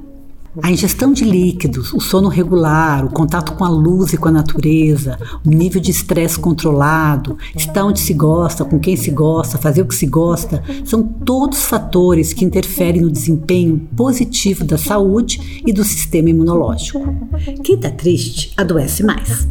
A 0.61 0.71
ingestão 0.71 1.11
de 1.11 1.25
líquidos, 1.25 1.93
o 1.93 1.99
sono 1.99 2.27
regular, 2.27 3.03
o 3.03 3.09
contato 3.09 3.53
com 3.53 3.65
a 3.65 3.69
luz 3.69 4.13
e 4.13 4.17
com 4.17 4.27
a 4.27 4.31
natureza, 4.31 5.17
o 5.43 5.49
nível 5.49 5.81
de 5.81 5.89
estresse 5.89 6.37
controlado, 6.37 7.37
estar 7.55 7.83
onde 7.83 7.99
se 7.99 8.13
gosta, 8.13 8.63
com 8.63 8.79
quem 8.79 8.95
se 8.95 9.09
gosta, 9.09 9.57
fazer 9.57 9.81
o 9.81 9.87
que 9.87 9.95
se 9.95 10.05
gosta, 10.05 10.63
são 10.85 11.01
todos 11.01 11.63
fatores 11.63 12.33
que 12.33 12.45
interferem 12.45 13.01
no 13.01 13.09
desempenho 13.09 13.79
positivo 13.95 14.63
da 14.63 14.77
saúde 14.77 15.63
e 15.65 15.73
do 15.73 15.83
sistema 15.83 16.29
imunológico. 16.29 17.01
Quem 17.63 17.75
está 17.75 17.89
triste 17.89 18.53
adoece 18.55 19.03
mais. 19.03 19.47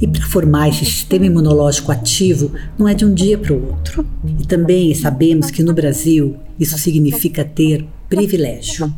E 0.00 0.06
para 0.06 0.26
formar 0.26 0.68
esse 0.68 0.84
sistema 0.84 1.24
imunológico 1.24 1.90
ativo 1.90 2.52
não 2.78 2.86
é 2.86 2.92
de 2.92 3.06
um 3.06 3.14
dia 3.14 3.38
para 3.38 3.54
o 3.54 3.68
outro. 3.68 4.04
E 4.38 4.46
também 4.46 4.94
sabemos 4.94 5.50
que 5.50 5.62
no 5.62 5.72
Brasil 5.72 6.36
isso 6.60 6.76
significa 6.76 7.42
ter 7.42 7.86
privilégio. 8.08 8.92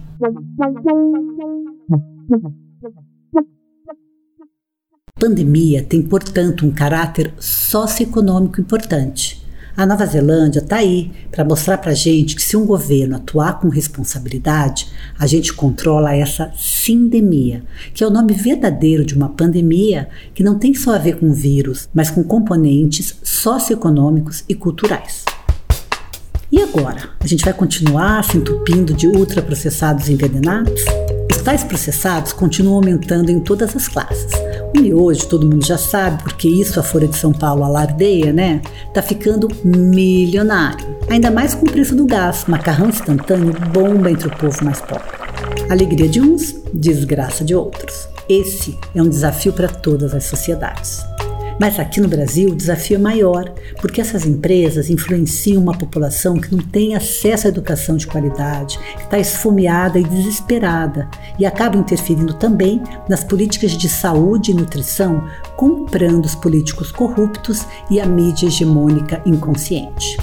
Pandemia 5.18 5.83
tem, 5.83 6.02
portanto, 6.02 6.66
um 6.66 6.71
caráter 6.71 7.33
socioeconômico 7.38 8.61
importante. 8.61 9.44
A 9.76 9.85
Nova 9.85 10.06
Zelândia 10.06 10.61
está 10.61 10.76
aí 10.76 11.11
para 11.33 11.44
mostrar 11.44 11.78
para 11.78 11.90
a 11.90 11.94
gente 11.94 12.37
que 12.37 12.42
se 12.42 12.56
um 12.56 12.64
governo 12.64 13.16
atuar 13.16 13.59
com 13.59 13.68
responsabilidade, 13.68 14.87
a 15.18 15.26
gente 15.26 15.52
controla 15.52 16.14
essa 16.14 16.52
sindemia, 16.56 17.64
que 17.92 18.04
é 18.04 18.06
o 18.06 18.11
nome 18.11 18.35
verdadeiro 18.35 19.04
de 19.04 19.14
uma 19.14 19.30
pandemia 19.30 20.09
que 20.33 20.44
não 20.44 20.59
tem 20.61 20.75
só 20.75 20.94
a 20.94 20.99
ver 20.99 21.18
com 21.18 21.33
vírus, 21.33 21.88
mas 21.92 22.09
com 22.09 22.23
componentes 22.23 23.16
socioeconômicos 23.25 24.44
e 24.49 24.54
culturais. 24.54 25.25
E 26.50 26.62
agora? 26.62 27.10
A 27.20 27.26
gente 27.26 27.44
vai 27.44 27.52
continuar 27.52 28.22
se 28.24 28.36
entupindo 28.36 28.92
de 28.94 29.06
ultraprocessados 29.06 30.08
envenenados? 30.08 30.82
Os 31.30 31.42
tais 31.42 31.64
processados 31.64 32.32
continuam 32.32 32.76
aumentando 32.76 33.30
em 33.30 33.40
todas 33.40 33.74
as 33.74 33.88
classes. 33.88 34.32
O 34.74 34.80
miojo, 34.80 35.26
todo 35.26 35.48
mundo 35.48 35.64
já 35.64 35.78
sabe, 35.78 36.22
porque 36.22 36.48
isso 36.48 36.78
a 36.78 36.82
Folha 36.82 37.08
de 37.08 37.16
São 37.16 37.32
Paulo 37.32 37.64
alardeia, 37.64 38.32
né? 38.32 38.60
Tá 38.92 39.02
ficando 39.02 39.48
milionário. 39.64 40.94
Ainda 41.08 41.30
mais 41.30 41.54
com 41.54 41.66
o 41.66 41.70
preço 41.70 41.94
do 41.94 42.06
gás. 42.06 42.44
Macarrão 42.46 42.88
instantâneo 42.88 43.54
bomba 43.72 44.10
entre 44.10 44.28
o 44.28 44.36
povo 44.36 44.64
mais 44.64 44.80
pobre. 44.80 45.04
Alegria 45.70 46.08
de 46.08 46.20
uns, 46.20 46.56
desgraça 46.72 47.44
de 47.44 47.54
outros. 47.54 48.08
Esse 48.28 48.78
é 48.94 49.02
um 49.02 49.08
desafio 49.08 49.52
para 49.52 49.68
todas 49.68 50.14
as 50.14 50.24
sociedades. 50.24 51.04
Mas 51.61 51.78
aqui 51.78 52.00
no 52.00 52.08
Brasil 52.08 52.50
o 52.50 52.54
desafio 52.54 52.96
é 52.96 52.99
maior, 52.99 53.52
porque 53.80 54.00
essas 54.00 54.26
empresas 54.26 54.90
influenciam 54.90 55.62
uma 55.62 55.76
população 55.76 56.40
que 56.40 56.54
não 56.54 56.62
tem 56.62 56.94
acesso 56.94 57.46
à 57.46 57.50
educação 57.50 57.96
de 57.96 58.06
qualidade, 58.06 58.78
que 58.96 59.02
está 59.02 59.18
esfomeada 59.18 59.99
e 59.99 60.04
desesperada, 60.04 61.08
e 61.38 61.46
acabam 61.46 61.80
interferindo 61.80 62.34
também 62.34 62.82
nas 63.08 63.23
políticas 63.23 63.73
de 63.73 63.88
saúde 63.88 64.50
e 64.50 64.54
nutrição, 64.54 65.25
comprando 65.56 66.25
os 66.25 66.34
políticos 66.34 66.90
corruptos 66.90 67.64
e 67.90 68.00
a 68.00 68.06
mídia 68.06 68.46
hegemônica 68.46 69.23
inconsciente. 69.25 70.16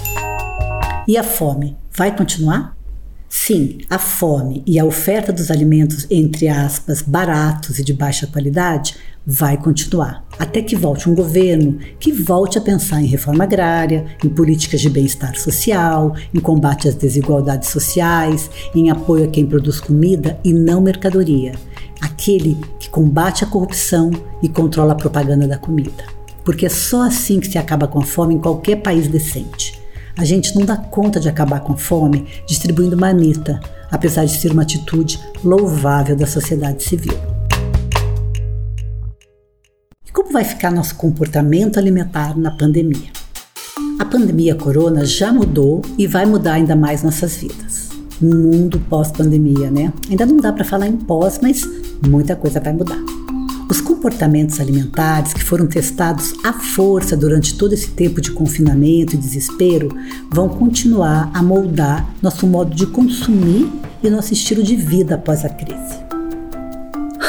E 1.08 1.18
a 1.18 1.24
fome 1.24 1.76
vai 1.96 2.16
continuar? 2.16 2.76
Sim, 3.34 3.78
a 3.90 3.98
fome 3.98 4.62
e 4.68 4.78
a 4.78 4.84
oferta 4.84 5.32
dos 5.32 5.50
alimentos, 5.50 6.06
entre 6.12 6.50
aspas, 6.50 7.02
baratos 7.02 7.80
e 7.80 7.84
de 7.84 7.94
baixa 7.94 8.28
qualidade, 8.28 8.98
vai 9.26 9.56
continuar, 9.56 10.26
até 10.40 10.62
que 10.62 10.76
volte 10.76 11.10
um 11.10 11.14
governo 11.14 11.78
que 12.00 12.12
volte 12.12 12.58
a 12.58 12.62
pensar 12.62 13.02
em 13.02 13.06
reforma 13.06 13.44
agrária, 13.44 14.06
em 14.24 14.30
políticas 14.30 14.82
de 14.82 14.90
bem-estar 14.90 15.36
social, 15.38 16.16
em 16.34 16.40
combate 16.40 16.88
às 16.88 16.96
desigualdades 16.96 17.70
sociais, 17.70 18.50
em 18.74 18.90
apoio 18.90 19.26
a 19.26 19.28
quem 19.28 19.46
produz 19.46 19.80
comida 19.80 20.40
e 20.44 20.52
não 20.52 20.82
mercadoria, 20.82 21.54
aquele 22.02 22.58
que 22.80 22.90
combate 22.90 23.44
a 23.44 23.48
corrupção 23.48 24.10
e 24.42 24.50
controla 24.50 24.94
a 24.94 24.96
propaganda 24.96 25.48
da 25.48 25.58
comida. 25.58 26.04
Porque 26.44 26.66
é 26.66 26.70
só 26.70 27.04
assim 27.04 27.40
que 27.40 27.48
se 27.48 27.60
acaba 27.60 27.88
com 27.88 28.00
a 28.00 28.06
fome 28.06 28.34
em 28.34 28.40
qualquer 28.40 28.78
país 28.78 29.08
decente. 29.08 29.80
A 30.18 30.26
gente 30.26 30.56
não 30.56 30.66
dá 30.66 30.76
conta 30.76 31.20
de 31.20 31.30
acabar 31.30 31.62
com 31.62 31.74
a 31.74 31.78
fome 31.78 32.26
distribuindo 32.48 32.98
manita, 32.98 33.60
apesar 33.92 34.26
de 34.26 34.40
ser 34.40 34.52
uma 34.52 34.64
atitude 34.64 35.20
louvável 35.44 36.16
da 36.16 36.26
sociedade 36.26 36.84
civil. 36.84 37.31
Como 40.32 40.42
vai 40.42 40.50
ficar 40.50 40.72
nosso 40.72 40.96
comportamento 40.96 41.78
alimentar 41.78 42.38
na 42.38 42.52
pandemia? 42.52 43.12
A 44.00 44.06
pandemia 44.06 44.56
corona 44.56 45.06
já 45.06 45.30
mudou 45.34 45.82
e 45.98 46.08
vai 46.08 46.26
mudar 46.26 46.54
ainda 46.54 46.74
mais 46.74 47.04
nossas 47.04 47.36
vidas. 47.36 47.90
Um 48.22 48.34
mundo 48.34 48.80
pós-pandemia, 48.90 49.70
né? 49.70 49.92
Ainda 50.10 50.26
não 50.26 50.38
dá 50.38 50.54
para 50.54 50.64
falar 50.64 50.88
em 50.88 50.96
pós, 50.96 51.40
mas 51.42 51.68
muita 52.08 52.34
coisa 52.34 52.62
vai 52.62 52.72
mudar. 52.72 52.98
Os 53.70 53.82
comportamentos 53.82 54.62
alimentares 54.62 55.34
que 55.34 55.44
foram 55.44 55.68
testados 55.68 56.34
à 56.46 56.54
força 56.54 57.18
durante 57.18 57.58
todo 57.58 57.74
esse 57.74 57.90
tempo 57.90 58.22
de 58.22 58.32
confinamento 58.32 59.16
e 59.16 59.18
desespero 59.18 59.90
vão 60.32 60.48
continuar 60.48 61.30
a 61.34 61.44
moldar 61.44 62.10
nosso 62.22 62.48
modo 62.48 62.74
de 62.74 62.88
consumir 62.88 63.70
e 64.02 64.10
nosso 64.10 64.32
estilo 64.32 64.64
de 64.64 64.78
vida 64.78 65.16
após 65.16 65.44
a 65.44 65.50
crise. 65.50 66.21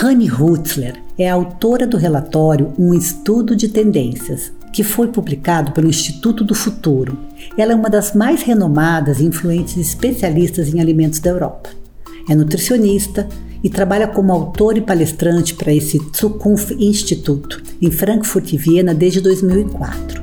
Hanni 0.05 0.29
Hutzler 0.29 1.01
é 1.17 1.31
autora 1.31 1.87
do 1.87 1.97
relatório 1.97 2.73
Um 2.77 2.93
Estudo 2.93 3.55
de 3.55 3.69
Tendências, 3.69 4.53
que 4.73 4.83
foi 4.83 5.07
publicado 5.07 5.71
pelo 5.71 5.89
Instituto 5.89 6.43
do 6.43 6.57
Futuro. 6.57 7.17
Ela 7.57 7.71
é 7.71 7.75
uma 7.77 7.89
das 7.89 8.13
mais 8.13 8.43
renomadas 8.43 9.21
e 9.21 9.25
influentes 9.25 9.77
especialistas 9.77 10.75
em 10.75 10.81
alimentos 10.81 11.21
da 11.21 11.31
Europa. 11.31 11.71
É 12.29 12.35
nutricionista 12.35 13.29
e 13.63 13.71
trabalha 13.71 14.09
como 14.09 14.33
autor 14.33 14.77
e 14.77 14.81
palestrante 14.81 15.55
para 15.55 15.73
esse 15.73 16.01
Zukunft 16.13 16.75
Instituto, 16.81 17.63
em 17.81 17.93
Frankfurt 17.93 18.55
e 18.55 18.57
Viena 18.57 18.93
desde 18.93 19.21
2004. 19.21 20.22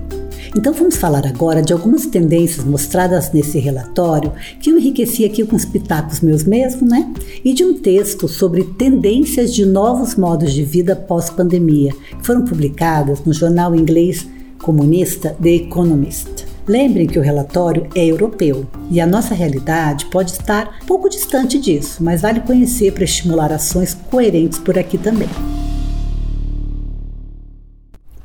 Então 0.56 0.74
vamos 0.74 0.96
falar 0.96 1.26
agora 1.28 1.62
de 1.62 1.72
algumas 1.72 2.08
tendências 2.08 2.66
mostradas 2.66 3.32
nesse 3.32 3.60
relatório 3.60 4.34
que 4.60 4.72
eu 4.72 4.80
enriqueci 4.80 5.24
aqui 5.24 5.46
com 5.46 5.56
os 5.56 5.66
pitacos 5.66 6.22
meus 6.22 6.44
mesmo, 6.44 6.88
né? 6.88 7.12
E 7.46 7.54
de 7.54 7.64
um 7.64 7.76
texto 7.80 8.28
sobre 8.28 8.64
tendências 8.64 9.54
de 9.54 9.66
novos 9.66 10.16
modos 10.16 10.52
de 10.52 10.64
vida 10.64 10.96
pós-pandemia, 10.96 11.92
que 11.92 12.26
foram 12.26 12.44
publicadas 12.46 13.24
no 13.24 13.32
jornal 13.32 13.76
inglês 13.76 14.28
comunista 14.58 15.36
The 15.42 15.50
Economist. 15.50 16.48
Lembrem 16.68 17.08
que 17.08 17.18
o 17.18 17.22
relatório 17.22 17.88
é 17.96 18.06
europeu 18.06 18.66
e 18.92 19.00
a 19.00 19.08
nossa 19.08 19.34
realidade 19.34 20.06
pode 20.08 20.32
estar 20.32 20.80
pouco 20.86 21.10
distante 21.10 21.60
disso, 21.60 22.04
mas 22.04 22.22
vale 22.22 22.42
conhecer 22.42 22.92
para 22.92 23.04
estimular 23.04 23.52
ações 23.52 23.96
coerentes 24.10 24.60
por 24.60 24.78
aqui 24.78 24.98
também. 24.98 25.30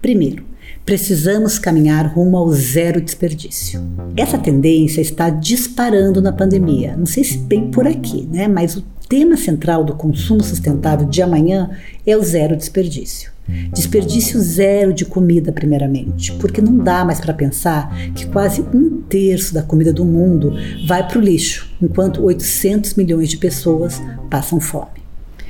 Primeiro, 0.02 0.44
Precisamos 0.84 1.58
caminhar 1.58 2.06
rumo 2.06 2.36
ao 2.36 2.52
zero 2.52 3.00
desperdício. 3.00 3.80
Essa 4.14 4.36
tendência 4.36 5.00
está 5.00 5.30
disparando 5.30 6.20
na 6.20 6.30
pandemia. 6.30 6.94
Não 6.94 7.06
sei 7.06 7.24
se 7.24 7.38
bem 7.38 7.70
por 7.70 7.86
aqui, 7.86 8.28
né? 8.30 8.46
Mas 8.46 8.76
o 8.76 8.84
tema 9.08 9.34
central 9.34 9.82
do 9.82 9.94
consumo 9.94 10.42
sustentável 10.42 11.08
de 11.08 11.22
amanhã 11.22 11.70
é 12.06 12.14
o 12.14 12.22
zero 12.22 12.54
desperdício. 12.54 13.32
Desperdício 13.72 14.38
zero 14.40 14.92
de 14.92 15.06
comida, 15.06 15.52
primeiramente, 15.52 16.32
porque 16.32 16.60
não 16.60 16.76
dá 16.76 17.02
mais 17.02 17.18
para 17.18 17.32
pensar 17.32 17.94
que 18.14 18.26
quase 18.26 18.60
um 18.60 19.02
terço 19.08 19.54
da 19.54 19.62
comida 19.62 19.92
do 19.92 20.04
mundo 20.04 20.52
vai 20.86 21.06
para 21.06 21.18
o 21.18 21.22
lixo, 21.22 21.70
enquanto 21.80 22.22
800 22.22 22.94
milhões 22.94 23.30
de 23.30 23.38
pessoas 23.38 24.02
passam 24.30 24.60
fome. 24.60 25.02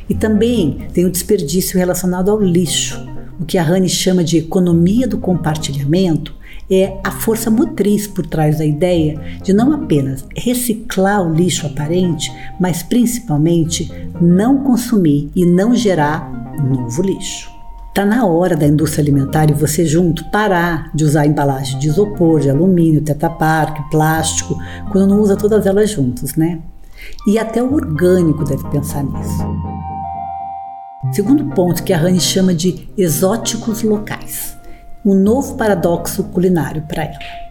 E 0.08 0.14
também 0.14 0.86
tem 0.92 1.04
o 1.04 1.10
desperdício 1.10 1.78
relacionado 1.78 2.30
ao 2.30 2.40
lixo 2.40 3.13
o 3.40 3.44
que 3.44 3.58
a 3.58 3.62
Rani 3.62 3.88
chama 3.88 4.22
de 4.22 4.38
economia 4.38 5.06
do 5.06 5.18
compartilhamento 5.18 6.34
é 6.70 6.98
a 7.04 7.10
força 7.10 7.50
motriz 7.50 8.06
por 8.06 8.26
trás 8.26 8.58
da 8.58 8.64
ideia 8.64 9.20
de 9.42 9.52
não 9.52 9.72
apenas 9.72 10.24
reciclar 10.36 11.22
o 11.22 11.34
lixo 11.34 11.66
aparente, 11.66 12.32
mas 12.58 12.82
principalmente 12.82 13.90
não 14.20 14.62
consumir 14.64 15.30
e 15.34 15.44
não 15.44 15.74
gerar 15.74 16.54
novo 16.62 17.02
lixo. 17.02 17.52
Está 17.88 18.04
na 18.04 18.26
hora 18.26 18.56
da 18.56 18.66
indústria 18.66 19.02
alimentar 19.02 19.48
e 19.50 19.54
você 19.54 19.86
junto 19.86 20.24
parar 20.30 20.90
de 20.92 21.04
usar 21.04 21.26
embalagem 21.26 21.78
de 21.78 21.86
isopor, 21.86 22.40
de 22.40 22.50
alumínio, 22.50 23.02
tetraparque, 23.02 23.88
plástico, 23.88 24.58
quando 24.90 25.10
não 25.10 25.20
usa 25.20 25.36
todas 25.36 25.64
elas 25.64 25.90
juntas, 25.90 26.34
né? 26.34 26.60
E 27.26 27.38
até 27.38 27.62
o 27.62 27.72
orgânico 27.72 28.44
deve 28.44 28.68
pensar 28.68 29.04
nisso. 29.04 29.73
Segundo 31.12 31.44
ponto 31.54 31.82
que 31.82 31.92
a 31.92 31.98
Rani 31.98 32.20
chama 32.20 32.54
de 32.54 32.88
exóticos 32.96 33.82
locais, 33.82 34.56
um 35.04 35.14
novo 35.14 35.54
paradoxo 35.56 36.24
culinário 36.24 36.82
para 36.82 37.04
ela. 37.04 37.44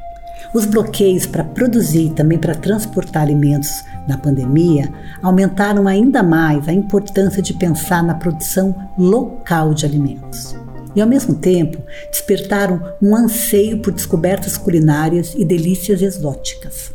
Os 0.54 0.66
bloqueios 0.66 1.26
para 1.26 1.44
produzir 1.44 2.08
e 2.08 2.14
também 2.14 2.38
para 2.38 2.56
transportar 2.56 3.24
alimentos 3.24 3.84
na 4.08 4.18
pandemia 4.18 4.92
aumentaram 5.22 5.88
ainda 5.88 6.22
mais 6.22 6.68
a 6.68 6.74
importância 6.74 7.42
de 7.42 7.54
pensar 7.54 8.04
na 8.04 8.16
produção 8.16 8.76
local 8.98 9.74
de 9.74 9.86
alimentos. 9.86 10.56
E 10.96 11.02
ao 11.02 11.08
mesmo 11.08 11.36
tempo, 11.36 11.82
despertaram 12.12 12.82
um 13.02 13.16
anseio 13.16 13.80
por 13.80 13.94
descobertas 13.94 14.58
culinárias 14.58 15.34
e 15.36 15.46
delícias 15.46 16.02
exóticas. 16.02 16.92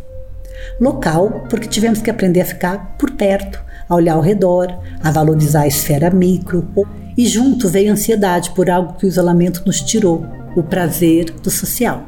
Local, 0.80 1.46
porque 1.48 1.66
tivemos 1.66 2.00
que 2.00 2.10
aprender 2.10 2.42
a 2.42 2.46
ficar 2.46 2.96
por 2.98 3.12
perto, 3.12 3.60
a 3.88 3.94
olhar 3.94 4.14
ao 4.14 4.20
redor, 4.20 4.76
a 5.02 5.10
valorizar 5.10 5.62
a 5.62 5.66
esfera 5.66 6.10
micro. 6.10 6.68
E 7.16 7.26
junto 7.26 7.68
veio 7.68 7.90
a 7.90 7.92
ansiedade 7.94 8.50
por 8.50 8.70
algo 8.70 8.94
que 8.94 9.06
o 9.06 9.08
isolamento 9.08 9.62
nos 9.66 9.80
tirou, 9.80 10.24
o 10.54 10.62
prazer 10.62 11.32
do 11.42 11.50
social. 11.50 12.04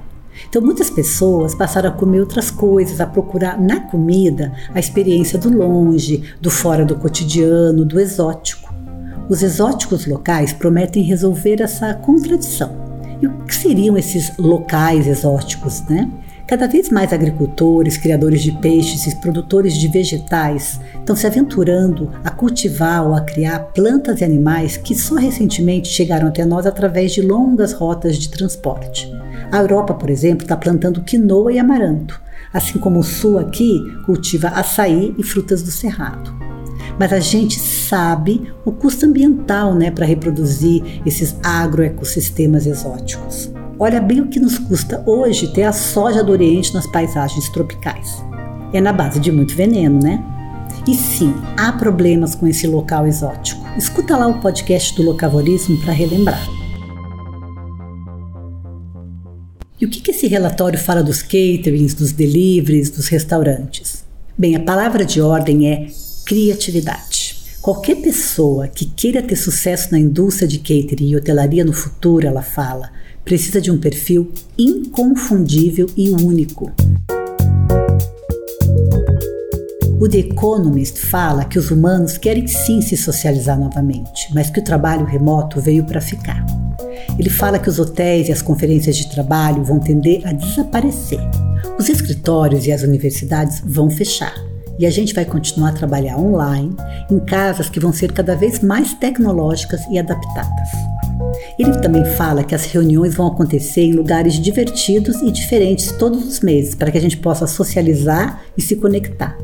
Então, 0.48 0.62
muitas 0.62 0.88
pessoas 0.88 1.54
passaram 1.54 1.90
a 1.90 1.92
comer 1.92 2.20
outras 2.20 2.50
coisas, 2.50 3.00
a 3.00 3.06
procurar 3.06 3.60
na 3.60 3.80
comida 3.80 4.52
a 4.74 4.80
experiência 4.80 5.38
do 5.38 5.50
longe, 5.50 6.22
do 6.40 6.50
fora 6.50 6.84
do 6.84 6.96
cotidiano, 6.96 7.84
do 7.84 8.00
exótico. 8.00 8.72
Os 9.28 9.42
exóticos 9.42 10.06
locais 10.06 10.52
prometem 10.52 11.02
resolver 11.02 11.60
essa 11.60 11.94
contradição. 11.94 12.90
E 13.20 13.26
o 13.26 13.30
que 13.44 13.54
seriam 13.54 13.96
esses 13.96 14.36
locais 14.38 15.06
exóticos, 15.06 15.82
né? 15.82 16.10
Cada 16.50 16.66
vez 16.66 16.90
mais 16.90 17.12
agricultores, 17.12 17.96
criadores 17.96 18.42
de 18.42 18.50
peixes 18.50 19.06
e 19.06 19.20
produtores 19.20 19.72
de 19.74 19.86
vegetais 19.86 20.80
estão 20.98 21.14
se 21.14 21.24
aventurando 21.24 22.10
a 22.24 22.30
cultivar 22.30 23.06
ou 23.06 23.14
a 23.14 23.20
criar 23.20 23.60
plantas 23.72 24.20
e 24.20 24.24
animais 24.24 24.76
que 24.76 24.92
só 24.92 25.14
recentemente 25.14 25.86
chegaram 25.86 26.26
até 26.26 26.44
nós 26.44 26.66
através 26.66 27.12
de 27.12 27.22
longas 27.22 27.72
rotas 27.72 28.18
de 28.18 28.28
transporte. 28.28 29.08
A 29.52 29.58
Europa, 29.58 29.94
por 29.94 30.10
exemplo, 30.10 30.42
está 30.42 30.56
plantando 30.56 31.04
quinoa 31.04 31.52
e 31.52 31.58
amaranto, 31.60 32.20
assim 32.52 32.80
como 32.80 32.98
o 32.98 33.04
Sul 33.04 33.38
aqui 33.38 33.78
cultiva 34.04 34.48
açaí 34.48 35.14
e 35.16 35.22
frutas 35.22 35.62
do 35.62 35.70
cerrado. 35.70 36.34
Mas 36.98 37.12
a 37.12 37.20
gente 37.20 37.60
sabe 37.60 38.52
o 38.64 38.72
custo 38.72 39.06
ambiental 39.06 39.72
né, 39.72 39.92
para 39.92 40.04
reproduzir 40.04 41.00
esses 41.06 41.36
agroecossistemas 41.44 42.66
exóticos. 42.66 43.52
Olha 43.82 43.98
bem 43.98 44.20
o 44.20 44.26
que 44.26 44.38
nos 44.38 44.58
custa 44.58 45.02
hoje 45.06 45.54
ter 45.54 45.62
a 45.62 45.72
soja 45.72 46.22
do 46.22 46.32
Oriente 46.32 46.74
nas 46.74 46.86
paisagens 46.86 47.48
tropicais. 47.48 48.22
É 48.74 48.80
na 48.80 48.92
base 48.92 49.18
de 49.18 49.32
muito 49.32 49.56
veneno, 49.56 49.98
né? 50.02 50.22
E 50.86 50.94
sim, 50.94 51.32
há 51.56 51.72
problemas 51.72 52.34
com 52.34 52.46
esse 52.46 52.66
local 52.66 53.06
exótico. 53.06 53.66
Escuta 53.78 54.18
lá 54.18 54.26
o 54.26 54.38
podcast 54.38 54.94
do 54.94 55.02
Locavorismo 55.02 55.80
para 55.80 55.94
relembrar. 55.94 56.46
E 59.80 59.86
o 59.86 59.88
que, 59.88 60.02
que 60.02 60.10
esse 60.10 60.26
relatório 60.26 60.78
fala 60.78 61.02
dos 61.02 61.22
caterings, 61.22 61.94
dos 61.94 62.12
deliveries, 62.12 62.90
dos 62.90 63.08
restaurantes? 63.08 64.04
Bem, 64.36 64.56
a 64.56 64.60
palavra 64.60 65.06
de 65.06 65.22
ordem 65.22 65.72
é 65.72 65.86
criatividade. 66.26 67.34
Qualquer 67.62 67.96
pessoa 67.96 68.68
que 68.68 68.84
queira 68.84 69.22
ter 69.22 69.36
sucesso 69.36 69.88
na 69.92 69.98
indústria 69.98 70.46
de 70.46 70.58
catering 70.58 71.08
e 71.08 71.16
hotelaria 71.16 71.64
no 71.64 71.72
futuro, 71.72 72.26
ela 72.26 72.42
fala, 72.42 72.90
precisa 73.24 73.60
de 73.60 73.70
um 73.70 73.78
perfil 73.78 74.32
inconfundível 74.58 75.86
e 75.96 76.10
único. 76.10 76.72
O 80.00 80.08
The 80.08 80.18
Economist 80.18 80.98
fala 80.98 81.44
que 81.44 81.58
os 81.58 81.70
humanos 81.70 82.16
querem 82.16 82.46
sim 82.46 82.80
se 82.80 82.96
socializar 82.96 83.60
novamente, 83.60 84.32
mas 84.32 84.48
que 84.48 84.58
o 84.58 84.64
trabalho 84.64 85.04
remoto 85.04 85.60
veio 85.60 85.84
para 85.84 86.00
ficar. 86.00 86.44
Ele 87.18 87.28
fala 87.28 87.58
que 87.58 87.68
os 87.68 87.78
hotéis 87.78 88.28
e 88.28 88.32
as 88.32 88.40
conferências 88.40 88.96
de 88.96 89.10
trabalho 89.10 89.62
vão 89.62 89.78
tender 89.78 90.26
a 90.26 90.32
desaparecer. 90.32 91.20
Os 91.78 91.90
escritórios 91.90 92.66
e 92.66 92.72
as 92.72 92.82
universidades 92.82 93.60
vão 93.62 93.90
fechar. 93.90 94.34
E 94.78 94.86
a 94.86 94.90
gente 94.90 95.12
vai 95.12 95.26
continuar 95.26 95.68
a 95.68 95.74
trabalhar 95.74 96.16
online, 96.16 96.74
em 97.10 97.20
casas 97.20 97.68
que 97.68 97.78
vão 97.78 97.92
ser 97.92 98.12
cada 98.12 98.34
vez 98.34 98.60
mais 98.60 98.94
tecnológicas 98.94 99.82
e 99.90 99.98
adaptadas. 99.98 100.89
Ele 101.60 101.78
também 101.78 102.06
fala 102.06 102.42
que 102.42 102.54
as 102.54 102.64
reuniões 102.64 103.14
vão 103.14 103.26
acontecer 103.26 103.82
em 103.82 103.92
lugares 103.92 104.40
divertidos 104.40 105.20
e 105.20 105.30
diferentes 105.30 105.92
todos 105.92 106.26
os 106.26 106.40
meses, 106.40 106.74
para 106.74 106.90
que 106.90 106.96
a 106.96 107.00
gente 107.00 107.18
possa 107.18 107.46
socializar 107.46 108.42
e 108.56 108.62
se 108.62 108.76
conectar. 108.76 109.36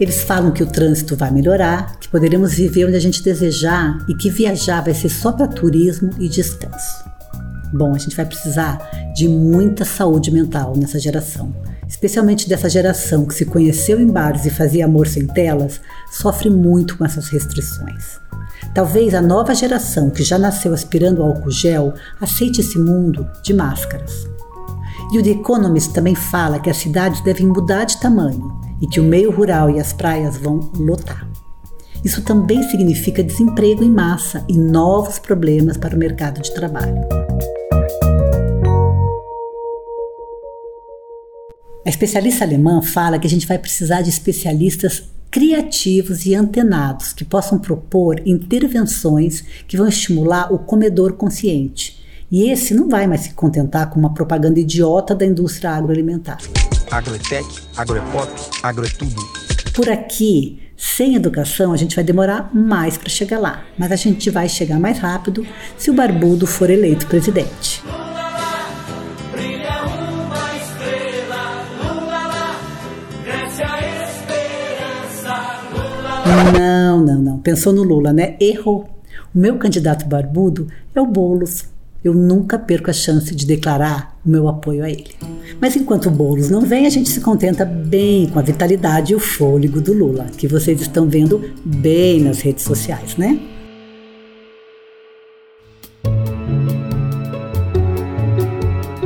Eles 0.00 0.24
falam 0.24 0.50
que 0.50 0.64
o 0.64 0.66
trânsito 0.66 1.14
vai 1.14 1.30
melhorar, 1.30 1.96
que 2.00 2.08
poderemos 2.08 2.54
viver 2.54 2.86
onde 2.86 2.96
a 2.96 3.00
gente 3.00 3.22
desejar 3.22 4.04
e 4.08 4.16
que 4.16 4.30
viajar 4.30 4.80
vai 4.80 4.94
ser 4.94 5.08
só 5.08 5.30
para 5.30 5.46
turismo 5.46 6.10
e 6.18 6.28
descanso. 6.28 7.04
Bom, 7.72 7.94
a 7.94 7.98
gente 7.98 8.16
vai 8.16 8.26
precisar 8.26 9.12
de 9.14 9.28
muita 9.28 9.84
saúde 9.84 10.32
mental 10.32 10.74
nessa 10.76 10.98
geração, 10.98 11.54
especialmente 11.86 12.48
dessa 12.48 12.68
geração 12.68 13.26
que 13.26 13.34
se 13.34 13.44
conheceu 13.44 14.00
em 14.00 14.08
bares 14.08 14.44
e 14.44 14.50
fazia 14.50 14.86
amor 14.86 15.06
sem 15.06 15.24
telas, 15.24 15.80
sofre 16.10 16.50
muito 16.50 16.98
com 16.98 17.04
essas 17.04 17.28
restrições. 17.28 18.23
Talvez 18.74 19.14
a 19.14 19.22
nova 19.22 19.54
geração 19.54 20.10
que 20.10 20.24
já 20.24 20.36
nasceu 20.36 20.74
aspirando 20.74 21.22
álcool 21.22 21.50
gel 21.50 21.94
aceite 22.20 22.60
esse 22.60 22.76
mundo 22.76 23.24
de 23.40 23.54
máscaras. 23.54 24.28
E 25.12 25.18
o 25.18 25.22
The 25.22 25.30
Economist 25.30 25.92
também 25.92 26.16
fala 26.16 26.58
que 26.58 26.68
as 26.68 26.78
cidades 26.78 27.20
devem 27.20 27.46
mudar 27.46 27.84
de 27.84 28.00
tamanho 28.00 28.52
e 28.82 28.88
que 28.88 28.98
o 28.98 29.04
meio 29.04 29.30
rural 29.30 29.70
e 29.70 29.78
as 29.78 29.92
praias 29.92 30.36
vão 30.36 30.72
lotar. 30.76 31.28
Isso 32.04 32.22
também 32.22 32.64
significa 32.64 33.22
desemprego 33.22 33.84
em 33.84 33.90
massa 33.90 34.44
e 34.48 34.58
novos 34.58 35.20
problemas 35.20 35.76
para 35.76 35.94
o 35.94 35.98
mercado 35.98 36.42
de 36.42 36.52
trabalho. 36.52 37.00
A 41.86 41.88
especialista 41.88 42.44
alemã 42.44 42.82
fala 42.82 43.20
que 43.20 43.26
a 43.26 43.30
gente 43.30 43.46
vai 43.46 43.58
precisar 43.58 44.02
de 44.02 44.10
especialistas 44.10 45.04
criativos 45.34 46.26
e 46.26 46.34
antenados 46.36 47.12
que 47.12 47.24
possam 47.24 47.58
propor 47.58 48.22
intervenções 48.24 49.42
que 49.66 49.76
vão 49.76 49.88
estimular 49.88 50.54
o 50.54 50.60
comedor 50.60 51.14
consciente. 51.14 52.00
E 52.30 52.48
esse 52.48 52.72
não 52.72 52.88
vai 52.88 53.08
mais 53.08 53.22
se 53.22 53.34
contentar 53.34 53.90
com 53.90 53.98
uma 53.98 54.14
propaganda 54.14 54.60
idiota 54.60 55.12
da 55.12 55.26
indústria 55.26 55.70
agroalimentar. 55.70 56.38
Agro 56.88 57.16
é 57.16 57.18
tech, 57.18 57.48
agro 57.76 57.96
é 57.96 58.12
pop, 58.12 58.30
agro 58.62 58.86
é 58.86 58.88
tudo. 58.88 59.20
Por 59.72 59.88
aqui, 59.88 60.62
sem 60.76 61.16
educação, 61.16 61.72
a 61.72 61.76
gente 61.76 61.96
vai 61.96 62.04
demorar 62.04 62.54
mais 62.54 62.96
para 62.96 63.08
chegar 63.08 63.40
lá, 63.40 63.64
mas 63.76 63.90
a 63.90 63.96
gente 63.96 64.30
vai 64.30 64.48
chegar 64.48 64.78
mais 64.78 65.00
rápido 65.00 65.44
se 65.76 65.90
o 65.90 65.94
barbudo 65.94 66.46
for 66.46 66.70
eleito 66.70 67.08
presidente. 67.08 67.82
Não, 76.58 77.00
não, 77.00 77.22
não. 77.22 77.38
Pensou 77.38 77.72
no 77.72 77.82
Lula, 77.82 78.12
né? 78.12 78.36
Errou. 78.40 78.88
O 79.34 79.38
meu 79.38 79.56
candidato 79.56 80.06
barbudo 80.06 80.68
é 80.94 81.00
o 81.00 81.06
Boulos. 81.06 81.64
Eu 82.02 82.12
nunca 82.12 82.58
perco 82.58 82.90
a 82.90 82.92
chance 82.92 83.34
de 83.34 83.46
declarar 83.46 84.18
o 84.24 84.28
meu 84.28 84.46
apoio 84.46 84.84
a 84.84 84.90
ele. 84.90 85.14
Mas 85.60 85.74
enquanto 85.74 86.06
o 86.06 86.10
Boulos 86.10 86.50
não 86.50 86.60
vem, 86.60 86.86
a 86.86 86.90
gente 86.90 87.08
se 87.08 87.20
contenta 87.20 87.64
bem 87.64 88.26
com 88.28 88.38
a 88.38 88.42
vitalidade 88.42 89.12
e 89.12 89.16
o 89.16 89.20
fôlego 89.20 89.80
do 89.80 89.92
Lula, 89.92 90.26
que 90.36 90.46
vocês 90.46 90.80
estão 90.80 91.08
vendo 91.08 91.50
bem 91.64 92.20
nas 92.20 92.40
redes 92.40 92.64
sociais, 92.64 93.16
né? 93.16 93.40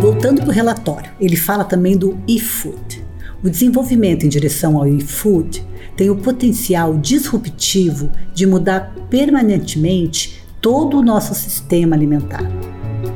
Voltando 0.00 0.40
para 0.40 0.50
o 0.50 0.52
relatório, 0.52 1.10
ele 1.20 1.36
fala 1.36 1.64
também 1.64 1.96
do 1.96 2.18
e-food. 2.26 3.04
O 3.44 3.48
desenvolvimento 3.48 4.26
em 4.26 4.28
direção 4.28 4.76
ao 4.76 4.88
e-food 4.88 5.67
tem 5.98 6.10
o 6.10 6.16
potencial 6.16 6.96
disruptivo 6.96 8.08
de 8.32 8.46
mudar 8.46 8.94
permanentemente 9.10 10.40
todo 10.60 10.96
o 10.96 11.02
nosso 11.02 11.34
sistema 11.34 11.96
alimentar. 11.96 12.44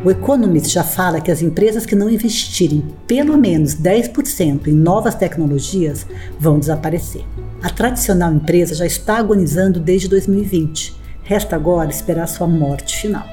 O 0.04 0.10
Economist 0.10 0.68
já 0.68 0.82
fala 0.82 1.20
que 1.20 1.30
as 1.30 1.42
empresas 1.42 1.86
que 1.86 1.94
não 1.94 2.10
investirem 2.10 2.84
pelo 3.06 3.38
menos 3.38 3.76
10% 3.76 4.66
em 4.66 4.72
novas 4.72 5.14
tecnologias 5.14 6.04
vão 6.40 6.58
desaparecer. 6.58 7.24
A 7.62 7.70
tradicional 7.70 8.34
empresa 8.34 8.74
já 8.74 8.84
está 8.84 9.18
agonizando 9.18 9.78
desde 9.78 10.08
2020. 10.08 10.92
Resta 11.22 11.54
agora 11.54 11.88
esperar 11.88 12.26
sua 12.26 12.48
morte 12.48 13.00
final. 13.00 13.28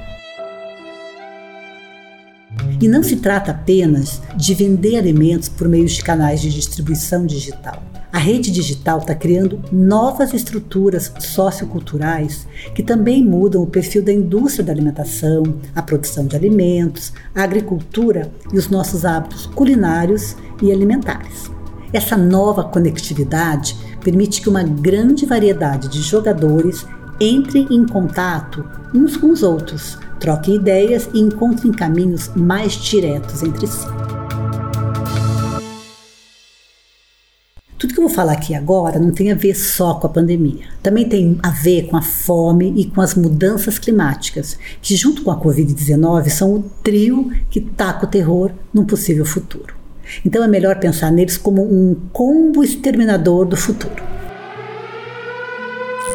E 2.79 2.87
não 2.87 3.01
se 3.01 3.15
trata 3.15 3.49
apenas 3.49 4.21
de 4.35 4.53
vender 4.53 4.95
alimentos 4.95 5.49
por 5.49 5.67
meio 5.67 5.87
de 5.87 6.03
canais 6.03 6.39
de 6.39 6.51
distribuição 6.51 7.25
digital. 7.25 7.81
A 8.11 8.17
rede 8.17 8.49
digital 8.49 8.97
está 8.99 9.13
criando 9.13 9.61
novas 9.71 10.33
estruturas 10.33 11.13
socioculturais 11.19 12.47
que 12.73 12.81
também 12.81 13.23
mudam 13.23 13.61
o 13.61 13.67
perfil 13.67 14.03
da 14.03 14.11
indústria 14.11 14.65
da 14.65 14.71
alimentação, 14.71 15.43
a 15.75 15.81
produção 15.81 16.25
de 16.25 16.35
alimentos, 16.35 17.13
a 17.35 17.43
agricultura 17.43 18.31
e 18.51 18.57
os 18.57 18.67
nossos 18.67 19.05
hábitos 19.05 19.45
culinários 19.45 20.35
e 20.61 20.71
alimentares. 20.71 21.51
Essa 21.93 22.17
nova 22.17 22.63
conectividade 22.63 23.77
permite 24.03 24.41
que 24.41 24.49
uma 24.49 24.63
grande 24.63 25.25
variedade 25.25 25.87
de 25.87 26.01
jogadores 26.01 26.85
entre 27.19 27.67
em 27.69 27.85
contato 27.85 28.65
uns 28.93 29.17
com 29.17 29.29
os 29.29 29.43
outros, 29.43 29.97
troquem 30.19 30.55
ideias 30.55 31.09
e 31.13 31.19
encontrem 31.19 31.71
caminhos 31.71 32.31
mais 32.35 32.73
diretos 32.73 33.43
entre 33.43 33.67
si. 33.67 34.18
Que 37.99 38.03
eu 38.03 38.07
vou 38.07 38.15
falar 38.15 38.31
aqui 38.31 38.55
agora 38.55 38.97
não 38.97 39.11
tem 39.11 39.29
a 39.29 39.35
ver 39.35 39.53
só 39.53 39.95
com 39.95 40.07
a 40.07 40.09
pandemia. 40.09 40.63
Também 40.81 41.07
tem 41.07 41.37
a 41.43 41.49
ver 41.49 41.87
com 41.87 41.97
a 41.97 42.01
fome 42.01 42.73
e 42.77 42.85
com 42.85 43.01
as 43.01 43.13
mudanças 43.13 43.77
climáticas, 43.77 44.57
que 44.81 44.95
junto 44.95 45.21
com 45.21 45.31
a 45.31 45.39
Covid-19 45.39 46.29
são 46.29 46.53
o 46.53 46.63
trio 46.81 47.29
que 47.49 47.59
taca 47.59 48.05
o 48.05 48.09
terror 48.09 48.51
num 48.73 48.85
possível 48.85 49.25
futuro. 49.25 49.75
Então 50.25 50.41
é 50.43 50.47
melhor 50.47 50.79
pensar 50.79 51.11
neles 51.11 51.37
como 51.37 51.61
um 51.61 51.95
combo 52.13 52.63
exterminador 52.63 53.45
do 53.45 53.57
futuro. 53.57 54.01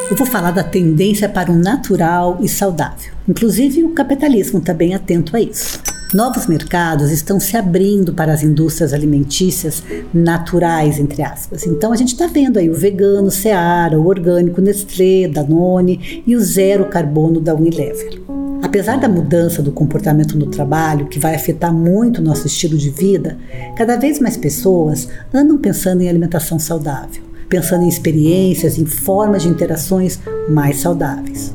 Eu 0.09 0.15
vou 0.15 0.25
falar 0.25 0.51
da 0.51 0.63
tendência 0.63 1.29
para 1.29 1.51
o 1.51 1.55
natural 1.55 2.39
e 2.41 2.49
saudável. 2.49 3.13
Inclusive 3.27 3.83
o 3.83 3.89
capitalismo 3.89 4.59
está 4.59 4.73
bem 4.73 4.95
atento 4.95 5.35
a 5.35 5.41
isso. 5.41 5.79
Novos 6.13 6.45
mercados 6.45 7.11
estão 7.11 7.39
se 7.39 7.57
abrindo 7.57 8.13
para 8.13 8.31
as 8.31 8.43
indústrias 8.43 8.93
alimentícias 8.93 9.83
naturais, 10.13 10.99
entre 10.99 11.23
aspas. 11.23 11.65
Então 11.65 11.91
a 11.91 11.95
gente 11.95 12.13
está 12.13 12.27
vendo 12.27 12.57
aí 12.57 12.69
o 12.69 12.75
vegano, 12.75 13.31
Seara, 13.31 13.99
o 13.99 14.07
orgânico 14.07 14.61
Nestlé, 14.61 15.27
Danone 15.27 16.23
e 16.25 16.35
o 16.35 16.39
zero 16.39 16.85
carbono 16.85 17.41
da 17.41 17.53
Unilever. 17.53 18.21
Apesar 18.61 18.97
da 18.97 19.09
mudança 19.09 19.61
do 19.61 19.71
comportamento 19.71 20.37
no 20.37 20.47
trabalho, 20.47 21.07
que 21.07 21.19
vai 21.19 21.35
afetar 21.35 21.73
muito 21.73 22.19
o 22.19 22.23
nosso 22.23 22.47
estilo 22.47 22.77
de 22.77 22.89
vida, 22.89 23.37
cada 23.75 23.95
vez 23.95 24.19
mais 24.19 24.37
pessoas 24.37 25.07
andam 25.33 25.57
pensando 25.57 26.01
em 26.01 26.09
alimentação 26.09 26.57
saudável, 26.59 27.23
pensando 27.49 27.83
em 27.83 27.89
experiências, 27.89 28.77
em 28.77 28.85
formas 28.85 29.43
de 29.43 29.49
interações 29.49 30.19
mais 30.49 30.79
saudáveis. 30.79 31.53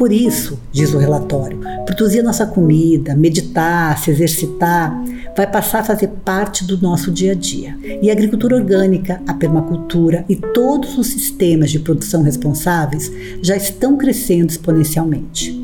Por 0.00 0.14
isso, 0.14 0.58
diz 0.72 0.94
o 0.94 0.98
relatório, 0.98 1.60
produzir 1.84 2.22
nossa 2.22 2.46
comida, 2.46 3.14
meditar, 3.14 3.98
se 3.98 4.10
exercitar, 4.10 4.98
vai 5.36 5.46
passar 5.46 5.80
a 5.80 5.84
fazer 5.84 6.08
parte 6.24 6.64
do 6.64 6.80
nosso 6.80 7.10
dia 7.10 7.32
a 7.32 7.34
dia. 7.34 7.76
E 8.00 8.08
a 8.08 8.12
agricultura 8.14 8.56
orgânica, 8.56 9.20
a 9.28 9.34
permacultura 9.34 10.24
e 10.26 10.36
todos 10.36 10.96
os 10.96 11.08
sistemas 11.08 11.70
de 11.70 11.80
produção 11.80 12.22
responsáveis 12.22 13.12
já 13.42 13.54
estão 13.54 13.98
crescendo 13.98 14.48
exponencialmente. 14.48 15.59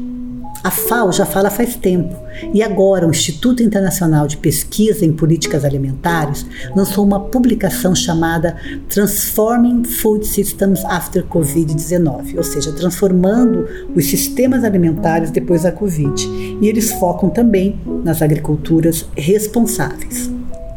A 0.67 0.71
FAO 0.73 1.13
já 1.13 1.25
fala 1.25 1.49
faz 1.49 1.77
tempo 1.77 2.13
e 2.53 2.61
agora 2.61 3.07
o 3.07 3.11
Instituto 3.11 3.63
Internacional 3.63 4.27
de 4.27 4.37
Pesquisa 4.37 5.07
em 5.07 5.13
Políticas 5.13 5.65
Alimentares 5.65 6.45
lançou 6.75 7.05
uma 7.05 7.21
publicação 7.21 7.95
chamada 7.95 8.57
Transforming 8.89 9.85
Food 9.85 10.27
Systems 10.27 10.85
After 10.87 11.25
Covid-19, 11.25 12.37
ou 12.37 12.43
seja, 12.43 12.73
transformando 12.73 13.69
os 13.95 14.07
sistemas 14.07 14.65
alimentares 14.65 15.31
depois 15.31 15.63
da 15.63 15.71
Covid. 15.71 16.27
E 16.61 16.67
eles 16.67 16.91
focam 16.95 17.31
também 17.31 17.81
nas 18.03 18.21
agriculturas 18.21 19.07
responsáveis. 19.17 20.29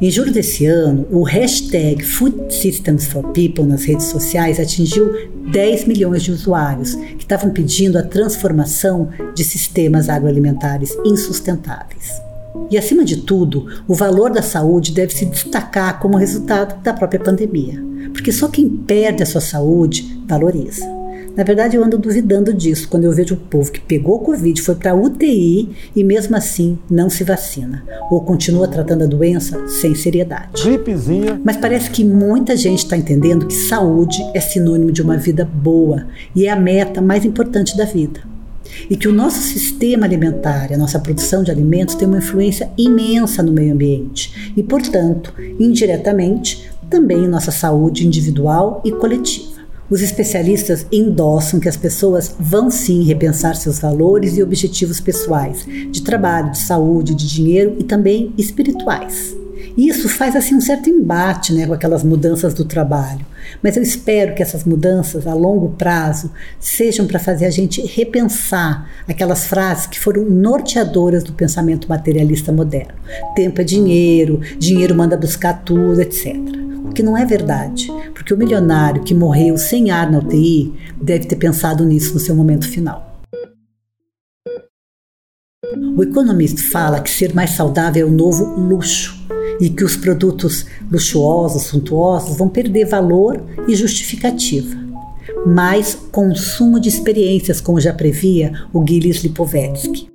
Em 0.01 0.09
julho 0.09 0.31
desse 0.31 0.65
ano, 0.65 1.05
o 1.11 1.23
hashtag 1.23 2.01
Food 2.01 2.53
Systems 2.53 3.07
for 3.07 3.21
People 3.33 3.65
nas 3.65 3.83
redes 3.83 4.05
sociais 4.05 4.57
atingiu 4.57 5.11
10 5.51 5.87
milhões 5.87 6.23
de 6.23 6.31
usuários 6.31 6.95
que 6.95 7.23
estavam 7.23 7.49
pedindo 7.49 7.97
a 7.97 8.03
transformação 8.03 9.09
de 9.35 9.43
sistemas 9.43 10.07
agroalimentares 10.07 10.95
insustentáveis. 11.03 12.13
E, 12.71 12.77
acima 12.77 13.03
de 13.03 13.17
tudo, 13.17 13.83
o 13.89 13.93
valor 13.93 14.31
da 14.31 14.41
saúde 14.41 14.93
deve 14.93 15.13
se 15.13 15.25
destacar 15.25 15.99
como 15.99 16.17
resultado 16.17 16.81
da 16.81 16.93
própria 16.93 17.19
pandemia, 17.19 17.83
porque 18.13 18.31
só 18.31 18.47
quem 18.47 18.69
perde 18.69 19.21
a 19.21 19.25
sua 19.25 19.41
saúde 19.41 20.23
valoriza. 20.25 20.98
Na 21.39 21.45
verdade, 21.45 21.77
eu 21.77 21.83
ando 21.85 21.97
duvidando 21.97 22.53
disso 22.53 22.89
quando 22.89 23.05
eu 23.05 23.13
vejo 23.13 23.33
o 23.33 23.37
povo 23.37 23.71
que 23.71 23.79
pegou 23.79 24.19
Covid, 24.19 24.61
foi 24.61 24.75
para 24.75 24.93
UTI 24.93 25.69
e 25.95 26.03
mesmo 26.03 26.35
assim 26.35 26.77
não 26.89 27.09
se 27.09 27.23
vacina 27.23 27.81
ou 28.11 28.19
continua 28.19 28.67
tratando 28.67 29.05
a 29.05 29.07
doença 29.07 29.65
sem 29.69 29.95
seriedade. 29.95 30.61
Gripezinha. 30.61 31.39
Mas 31.41 31.55
parece 31.55 31.91
que 31.91 32.03
muita 32.03 32.57
gente 32.57 32.79
está 32.79 32.97
entendendo 32.97 33.47
que 33.47 33.53
saúde 33.53 34.21
é 34.33 34.41
sinônimo 34.41 34.91
de 34.91 35.01
uma 35.01 35.15
vida 35.15 35.45
boa 35.45 36.07
e 36.35 36.45
é 36.45 36.49
a 36.49 36.57
meta 36.57 36.99
mais 36.99 37.23
importante 37.23 37.77
da 37.77 37.85
vida. 37.85 38.19
e 38.89 38.97
que 38.97 39.07
o 39.07 39.13
nosso 39.13 39.41
sistema 39.41 40.05
alimentar, 40.05 40.73
a 40.73 40.77
nossa 40.77 40.99
produção 40.99 41.41
de 41.41 41.49
alimentos 41.49 41.95
tem 41.95 42.07
uma 42.07 42.17
influência 42.17 42.69
imensa 42.77 43.41
no 43.41 43.53
meio 43.53 43.73
ambiente 43.73 44.53
e, 44.57 44.61
portanto, 44.61 45.33
indiretamente, 45.57 46.69
também 46.89 47.23
em 47.23 47.27
nossa 47.27 47.49
saúde 47.49 48.05
individual 48.05 48.81
e 48.83 48.91
coletiva. 48.91 49.58
Os 49.89 50.01
especialistas 50.01 50.85
endossam 50.91 51.59
que 51.59 51.67
as 51.67 51.75
pessoas 51.75 52.35
vão 52.39 52.69
sim 52.69 53.03
repensar 53.03 53.55
seus 53.55 53.79
valores 53.79 54.37
e 54.37 54.43
objetivos 54.43 54.99
pessoais, 54.99 55.65
de 55.65 56.03
trabalho, 56.03 56.51
de 56.51 56.59
saúde, 56.59 57.15
de 57.15 57.27
dinheiro 57.27 57.75
e 57.79 57.83
também 57.83 58.31
espirituais. 58.37 59.35
Isso 59.77 60.09
faz 60.09 60.35
assim 60.35 60.55
um 60.55 60.61
certo 60.61 60.89
embate 60.89 61.53
né, 61.53 61.65
com 61.65 61.73
aquelas 61.73 62.03
mudanças 62.03 62.53
do 62.53 62.65
trabalho. 62.65 63.25
Mas 63.63 63.77
eu 63.77 63.83
espero 63.83 64.35
que 64.35 64.41
essas 64.41 64.63
mudanças 64.63 65.25
a 65.25 65.33
longo 65.33 65.69
prazo 65.69 66.31
sejam 66.59 67.07
para 67.07 67.19
fazer 67.19 67.45
a 67.45 67.49
gente 67.49 67.81
repensar 67.81 68.89
aquelas 69.07 69.45
frases 69.45 69.87
que 69.87 69.99
foram 69.99 70.25
norteadoras 70.25 71.23
do 71.23 71.33
pensamento 71.33 71.87
materialista 71.87 72.51
moderno. 72.51 72.93
Tempo 73.35 73.61
é 73.61 73.63
dinheiro, 73.63 74.41
dinheiro 74.57 74.95
manda 74.95 75.17
buscar 75.17 75.63
tudo, 75.63 76.01
etc. 76.01 76.35
O 76.85 76.91
que 76.91 77.03
não 77.03 77.17
é 77.17 77.25
verdade, 77.25 77.87
porque 78.13 78.33
o 78.33 78.37
milionário 78.37 79.03
que 79.03 79.13
morreu 79.13 79.57
sem 79.57 79.91
ar 79.91 80.11
na 80.11 80.19
UTI 80.19 80.73
deve 81.01 81.25
ter 81.25 81.35
pensado 81.35 81.85
nisso 81.85 82.13
no 82.13 82.19
seu 82.19 82.35
momento 82.35 82.67
final. 82.67 83.21
O 85.95 86.03
economista 86.03 86.61
fala 86.61 86.99
que 86.99 87.09
ser 87.09 87.33
mais 87.33 87.51
saudável 87.51 88.07
é 88.07 88.09
o 88.09 88.13
novo 88.13 88.43
luxo 88.59 89.19
e 89.59 89.69
que 89.69 89.83
os 89.83 89.95
produtos 89.95 90.65
luxuosos, 90.89 91.63
suntuosos 91.63 92.37
vão 92.37 92.47
perder 92.47 92.85
valor 92.85 93.43
e 93.67 93.75
justificativa. 93.75 94.75
Mais 95.45 95.95
consumo 96.11 96.79
de 96.79 96.89
experiências, 96.89 97.61
como 97.61 97.79
já 97.79 97.93
previa 97.93 98.53
o 98.73 98.85
Gilles 98.85 99.23
Lipovetsky. 99.23 100.09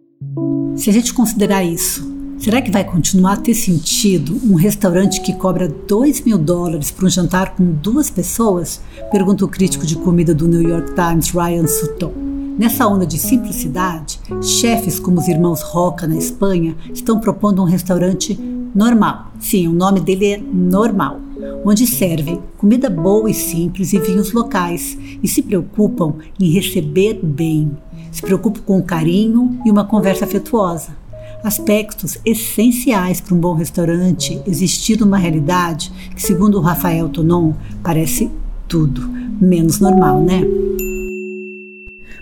Se 0.77 0.91
a 0.91 0.93
gente 0.93 1.15
considerar 1.15 1.63
isso, 1.63 2.13
será 2.39 2.61
que 2.61 2.71
vai 2.71 2.85
continuar 2.85 3.35
a 3.35 3.37
ter 3.37 3.55
sentido 3.55 4.39
um 4.45 4.55
restaurante 4.55 5.21
que 5.21 5.35
cobra 5.35 5.69
2 5.69 6.23
mil 6.23 6.37
dólares 6.37 6.91
para 6.91 7.07
um 7.07 7.11
jantar 7.11 7.55
com 7.55 7.65
duas 7.65 8.11
pessoas? 8.11 8.81
Pergunta 9.11 9.45
o 9.45 9.49
crítico 9.49 9.87
de 9.87 9.97
comida 9.97 10.35
do 10.35 10.49
New 10.49 10.63
York 10.63 10.93
Times, 10.95 11.31
Ryan 11.31 11.67
Sutton. 11.67 12.13
Nessa 12.59 12.87
onda 12.87 13.05
de 13.05 13.19
simplicidade, 13.19 14.21
chefes 14.41 15.01
como 15.01 15.19
os 15.19 15.27
irmãos 15.27 15.61
Roca 15.61 16.07
na 16.07 16.17
Espanha 16.17 16.77
estão 16.93 17.19
propondo 17.19 17.61
um 17.61 17.67
restaurante 17.67 18.39
normal. 18.75 19.33
Sim, 19.39 19.69
o 19.69 19.73
nome 19.73 20.01
dele 20.01 20.27
é 20.27 20.39
Normal, 20.39 21.21
onde 21.65 21.87
servem 21.87 22.41
comida 22.57 22.91
boa 22.91 23.31
e 23.31 23.35
simples 23.35 23.93
e 23.93 23.99
vinhos 23.99 24.33
locais 24.33 24.99
e 25.23 25.29
se 25.29 25.43
preocupam 25.43 26.15
em 26.41 26.51
receber 26.51 27.21
bem, 27.23 27.71
se 28.11 28.23
preocupam 28.23 28.61
com 28.63 28.83
carinho 28.83 29.61
e 29.65 29.71
uma 29.71 29.85
conversa 29.85 30.25
afetuosa. 30.25 30.97
Aspectos 31.45 32.17
essenciais 32.25 33.21
para 33.21 33.35
um 33.35 33.39
bom 33.39 33.53
restaurante 33.53 34.41
existir 34.47 34.99
numa 34.99 35.19
realidade 35.19 35.93
que, 36.15 36.23
segundo 36.23 36.61
Rafael 36.61 37.09
Tonon, 37.09 37.53
parece 37.83 38.31
tudo 38.67 39.07
menos 39.41 39.79
normal, 39.79 40.23
né? 40.23 40.41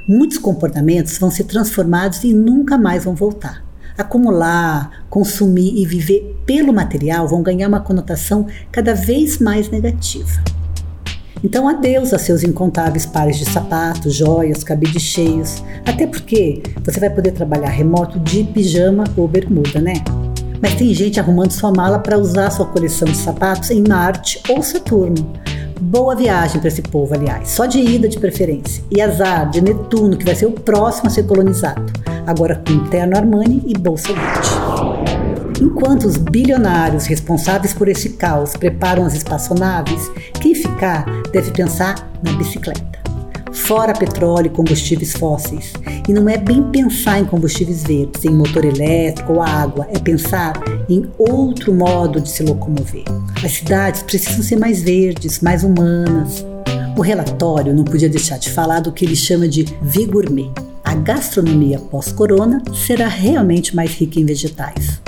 Muitos 0.09 0.39
comportamentos 0.39 1.17
vão 1.19 1.31
ser 1.31 1.45
transformados 1.45 2.25
e 2.25 2.35
nunca 2.35 2.77
mais 2.77 3.05
vão 3.05 3.15
voltar. 3.15 3.65
Acumular, 3.97 5.05
consumir 5.09 5.81
e 5.81 5.87
viver 5.87 6.32
pelo 6.47 6.73
material 6.73 7.29
vão 7.29 7.43
ganhar 7.43 7.69
uma 7.69 7.81
conotação 7.81 8.47
cada 8.71 8.95
vez 8.95 9.39
mais 9.39 9.71
negativa. 9.71 10.43
Então, 11.45 11.69
adeus 11.69 12.15
a 12.15 12.19
seus 12.19 12.45
incontáveis 12.45 13.05
pares 13.05 13.37
de 13.37 13.45
sapatos, 13.45 14.15
joias, 14.15 14.63
cabides 14.63 15.03
cheios. 15.03 15.63
Até 15.85 16.07
porque 16.07 16.63
você 16.85 17.01
vai 17.01 17.11
poder 17.11 17.33
trabalhar 17.33 17.69
remoto 17.69 18.21
de 18.21 18.45
pijama 18.45 19.05
ou 19.17 19.27
bermuda, 19.27 19.81
né? 19.81 19.95
Mas 20.61 20.77
tem 20.77 20.95
gente 20.95 21.19
arrumando 21.19 21.51
sua 21.51 21.73
mala 21.73 21.99
para 21.99 22.17
usar 22.17 22.51
sua 22.51 22.67
coleção 22.67 23.09
de 23.09 23.17
sapatos 23.17 23.71
em 23.71 23.83
Marte 23.87 24.41
ou 24.49 24.63
Saturno. 24.63 25.33
Boa 25.81 26.15
viagem 26.15 26.61
para 26.61 26.69
esse 26.69 26.81
povo, 26.81 27.13
aliás, 27.13 27.49
só 27.49 27.67
de 27.67 27.81
ida 27.81 28.09
de 28.09 28.21
preferência. 28.21 28.85
E 28.89 29.01
azar 29.01 29.51
de 29.51 29.61
Netuno, 29.61 30.17
que 30.17 30.25
vai 30.25 30.37
ser 30.37 30.47
o 30.47 30.53
próximo 30.53 31.09
a 31.09 31.11
ser 31.11 31.25
colonizado, 31.25 31.93
agora 32.25 32.55
com 32.55 32.87
terno 32.89 33.17
Armani 33.17 33.65
e 33.67 33.77
bolsa 33.77 34.13
Gucci. 34.13 34.62
Enquanto 35.63 36.09
os 36.09 36.17
bilionários 36.17 37.07
responsáveis 37.07 37.73
por 37.73 37.87
esse 37.89 38.09
caos 38.09 38.57
preparam 38.57 39.05
as 39.05 39.15
espaçonaves, 39.15 40.11
quem 40.41 40.57
ficar 40.57 41.05
deve 41.33 41.53
pensar 41.53 42.11
na 42.21 42.33
bicicleta 42.33 43.01
fora 43.53 43.93
petróleo 43.93 44.49
e 44.49 44.51
combustíveis 44.51 45.13
fósseis. 45.13 45.73
E 46.09 46.13
não 46.13 46.29
é 46.29 46.37
bem 46.37 46.65
pensar 46.73 47.21
em 47.21 47.25
combustíveis 47.25 47.85
verdes, 47.85 48.25
em 48.25 48.31
motor 48.31 48.65
elétrico 48.65 49.35
ou 49.35 49.41
água, 49.41 49.87
é 49.95 50.01
pensar 50.01 50.55
em 50.89 51.09
outro 51.17 51.73
modo 51.73 52.21
de 52.21 52.29
se 52.29 52.43
locomover. 52.43 53.05
As 53.45 53.53
cidades 53.53 54.03
precisam 54.03 54.43
ser 54.43 54.57
mais 54.57 54.83
verdes, 54.83 55.39
mais 55.39 55.63
humanas. 55.63 56.45
O 56.99 57.03
relatório 57.03 57.73
não 57.73 57.85
podia 57.85 58.09
deixar 58.09 58.39
de 58.39 58.51
falar 58.51 58.81
do 58.81 58.91
que 58.91 59.05
ele 59.05 59.15
chama 59.15 59.47
de 59.47 59.65
Vigourmet. 59.81 60.51
A 60.83 60.97
gastronomia 60.97 61.79
pós-corona 61.79 62.61
será 62.75 63.07
realmente 63.07 63.77
mais 63.77 63.93
rica 63.93 64.19
em 64.19 64.27
vegetais 64.27 65.02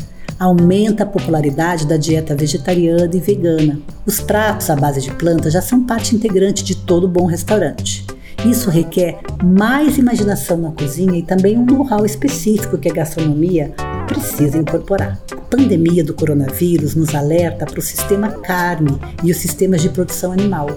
aumenta 0.44 1.04
a 1.04 1.07
popularidade 1.07 1.87
da 1.87 1.96
dieta 1.96 2.35
vegetariana 2.35 3.11
e 3.12 3.20
vegana. 3.20 3.80
Os 4.07 4.20
pratos 4.20 4.68
à 4.68 4.76
base 4.76 5.00
de 5.00 5.11
plantas 5.11 5.52
já 5.52 5.62
são 5.62 5.85
parte 5.85 6.14
integrante 6.14 6.62
de 6.62 6.76
todo 6.76 7.09
bom 7.09 7.24
restaurante. 7.26 8.07
Isso 8.44 8.68
requer 8.68 9.20
mais 9.42 9.96
imaginação 9.96 10.59
na 10.59 10.70
cozinha 10.70 11.18
e 11.18 11.22
também 11.22 11.57
um 11.57 11.64
know-how 11.64 12.04
específico 12.04 12.76
que 12.76 12.90
a 12.90 12.92
gastronomia 12.92 13.72
precisa 14.07 14.59
incorporar. 14.59 15.18
A 15.33 15.37
pandemia 15.37 16.04
do 16.04 16.12
coronavírus 16.12 16.94
nos 16.94 17.14
alerta 17.14 17.64
para 17.64 17.78
o 17.78 17.83
sistema 17.83 18.28
carne 18.28 18.98
e 19.22 19.30
os 19.30 19.38
sistemas 19.38 19.80
de 19.80 19.88
produção 19.88 20.33
animal. 20.33 20.68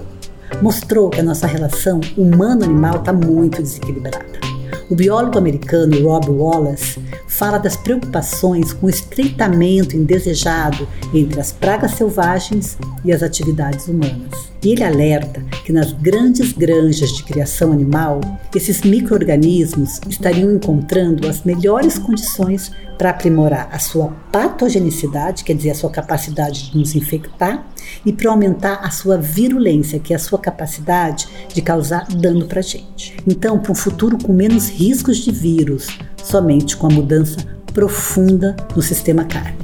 Mostrou 0.62 1.10
que 1.10 1.20
a 1.20 1.22
nossa 1.22 1.46
relação 1.46 2.00
humano-animal 2.16 3.00
está 3.00 3.12
muito 3.12 3.60
desequilibrada. 3.60 4.47
O 4.90 4.94
biólogo 4.94 5.36
americano 5.36 6.02
Rob 6.02 6.30
Wallace 6.30 6.98
fala 7.26 7.58
das 7.58 7.76
preocupações 7.76 8.72
com 8.72 8.86
o 8.86 8.90
estreitamento 8.90 9.94
indesejado 9.94 10.88
entre 11.12 11.38
as 11.38 11.52
pragas 11.52 11.92
selvagens 11.92 12.78
e 13.04 13.12
as 13.12 13.22
atividades 13.22 13.86
humanas. 13.86 14.50
E 14.62 14.70
ele 14.70 14.82
alerta 14.82 15.40
que 15.64 15.72
nas 15.72 15.92
grandes 15.92 16.52
granjas 16.52 17.10
de 17.10 17.22
criação 17.22 17.72
animal, 17.72 18.20
esses 18.54 18.82
micro-organismos 18.82 20.00
estariam 20.08 20.52
encontrando 20.52 21.28
as 21.28 21.44
melhores 21.44 21.98
condições 21.98 22.72
para 22.98 23.10
aprimorar 23.10 23.68
a 23.70 23.78
sua 23.78 24.08
patogenicidade, 24.32 25.44
quer 25.44 25.54
dizer, 25.54 25.70
a 25.70 25.74
sua 25.74 25.90
capacidade 25.90 26.70
de 26.70 26.76
nos 26.76 26.96
infectar, 26.96 27.64
e 28.04 28.12
para 28.12 28.30
aumentar 28.30 28.80
a 28.82 28.90
sua 28.90 29.16
virulência, 29.16 30.00
que 30.00 30.12
é 30.12 30.16
a 30.16 30.18
sua 30.18 30.38
capacidade 30.40 31.28
de 31.54 31.62
causar 31.62 32.06
dano 32.08 32.46
para 32.46 32.58
a 32.58 32.62
gente. 32.62 33.16
Então, 33.26 33.60
para 33.60 33.70
um 33.70 33.76
futuro 33.76 34.18
com 34.18 34.32
menos 34.32 34.68
riscos 34.68 35.18
de 35.18 35.30
vírus, 35.30 35.86
somente 36.16 36.76
com 36.76 36.88
a 36.88 36.90
mudança 36.90 37.36
profunda 37.72 38.56
no 38.74 38.82
sistema 38.82 39.24
carne. 39.24 39.56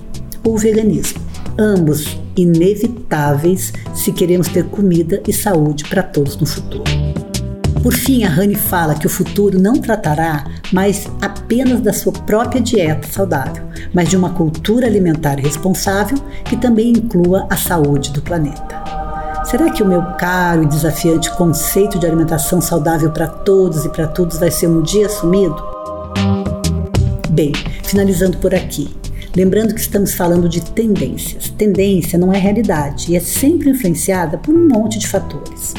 Ou 0.45 0.57
veganismo, 0.57 1.21
ambos 1.59 2.19
inevitáveis 2.37 3.73
se 3.95 4.13
queremos 4.13 4.49
ter 4.49 4.65
comida 4.65 5.23
e 5.27 5.33
saúde 5.33 5.85
para 5.85 6.03
todos 6.03 6.37
no 6.37 6.47
futuro. 6.47 6.85
Por 7.83 7.93
fim, 7.93 8.25
a 8.25 8.31
Rani 8.31 8.55
fala 8.55 8.95
que 8.95 9.07
o 9.07 9.11
futuro 9.11 9.61
não 9.61 9.75
tratará 9.75 10.47
mais 10.73 11.07
apenas 11.21 11.83
da 11.83 11.93
sua 11.93 12.13
própria 12.13 12.61
dieta 12.61 13.07
saudável, 13.07 13.63
mas 13.93 14.09
de 14.09 14.17
uma 14.17 14.31
cultura 14.31 14.87
alimentar 14.87 15.35
responsável 15.35 16.17
que 16.47 16.57
também 16.57 16.93
inclua 16.93 17.47
a 17.51 17.57
saúde 17.59 18.11
do 18.11 18.23
planeta. 18.23 18.83
Será 19.45 19.71
que 19.71 19.83
o 19.83 19.87
meu 19.87 20.03
caro 20.19 20.63
e 20.63 20.67
desafiante 20.67 21.31
conceito 21.37 21.99
de 21.99 22.07
alimentação 22.07 22.61
saudável 22.61 23.11
para 23.11 23.27
todos 23.27 23.85
e 23.85 23.91
para 23.91 24.07
todos 24.07 24.39
vai 24.39 24.51
ser 24.51 24.69
um 24.69 24.81
dia 24.81 25.05
assumido? 25.05 25.55
Bem, 27.29 27.53
finalizando 27.83 28.39
por 28.39 28.55
aqui. 28.55 29.04
Lembrando 29.37 29.75
que 29.75 29.81
estamos 29.81 30.15
falando 30.15 30.49
de 30.49 30.61
tendências. 30.61 31.51
Tendência 31.51 32.17
não 32.17 32.33
é 32.33 32.39
realidade 32.39 33.11
e 33.11 33.17
é 33.17 33.21
sempre 33.21 33.71
influenciada 33.71 34.39
por 34.39 34.55
um 34.55 34.69
monte 34.69 34.97
de 34.97 35.09
fatores. 35.09 35.75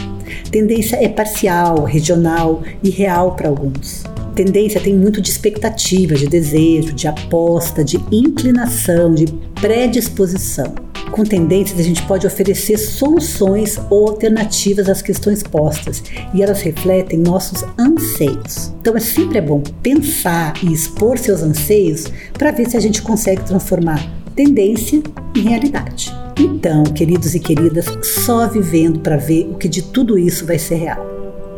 Tendência 0.52 0.98
é 0.98 1.08
parcial, 1.08 1.86
regional 1.86 2.64
e 2.84 2.90
real 2.90 3.34
para 3.36 3.48
alguns. 3.48 4.04
Tendência 4.36 4.82
tem 4.82 4.94
muito 4.94 5.22
de 5.22 5.30
expectativa, 5.30 6.16
de 6.16 6.28
desejo, 6.28 6.92
de 6.92 7.08
aposta, 7.08 7.82
de 7.82 7.98
inclinação, 8.12 9.14
de 9.14 9.26
predisposição. 9.62 10.85
Com 11.12 11.24
tendências, 11.24 11.80
a 11.80 11.84
gente 11.84 12.04
pode 12.04 12.28
oferecer 12.28 12.78
soluções 12.78 13.80
ou 13.90 14.10
alternativas 14.10 14.90
às 14.90 15.02
questões 15.02 15.42
postas 15.42 16.04
e 16.34 16.44
elas 16.44 16.62
refletem 16.62 17.20
nossos 17.20 17.64
anseios. 17.78 18.74
Então, 18.82 18.98
é 18.98 19.00
sempre 19.00 19.38
é 19.38 19.42
bom 19.42 19.62
pensar 19.82 20.54
e 20.64 20.74
expor 20.74 21.18
seus 21.18 21.42
anseios 21.42 22.06
para 22.34 22.52
ver 22.52 22.70
se 22.70 22.76
a 22.76 22.82
gente 22.82 23.02
consegue 23.02 23.44
transformar 23.44 24.06
tendência 24.36 25.02
em 25.36 25.42
realidade. 25.42 26.14
Então, 26.38 26.84
queridos 26.84 27.34
e 27.34 27.40
queridas, 27.40 27.86
só 28.04 28.48
vivendo 28.48 29.00
para 29.00 29.16
ver 29.16 29.48
o 29.50 29.56
que 29.56 29.70
de 29.70 29.82
tudo 29.82 30.18
isso 30.18 30.46
vai 30.46 30.60
ser 30.60 30.76
real. 30.76 31.06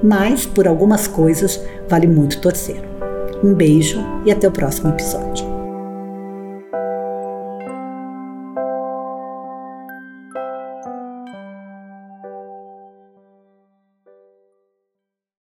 Mas, 0.04 0.46
por 0.46 0.68
algumas 0.68 1.08
coisas, 1.08 1.60
vale 1.90 2.06
muito 2.06 2.40
torcer. 2.40 2.80
Um 3.44 3.54
beijo 3.54 4.00
e 4.26 4.32
até 4.32 4.48
o 4.48 4.52
próximo 4.52 4.90
episódio. 4.90 5.57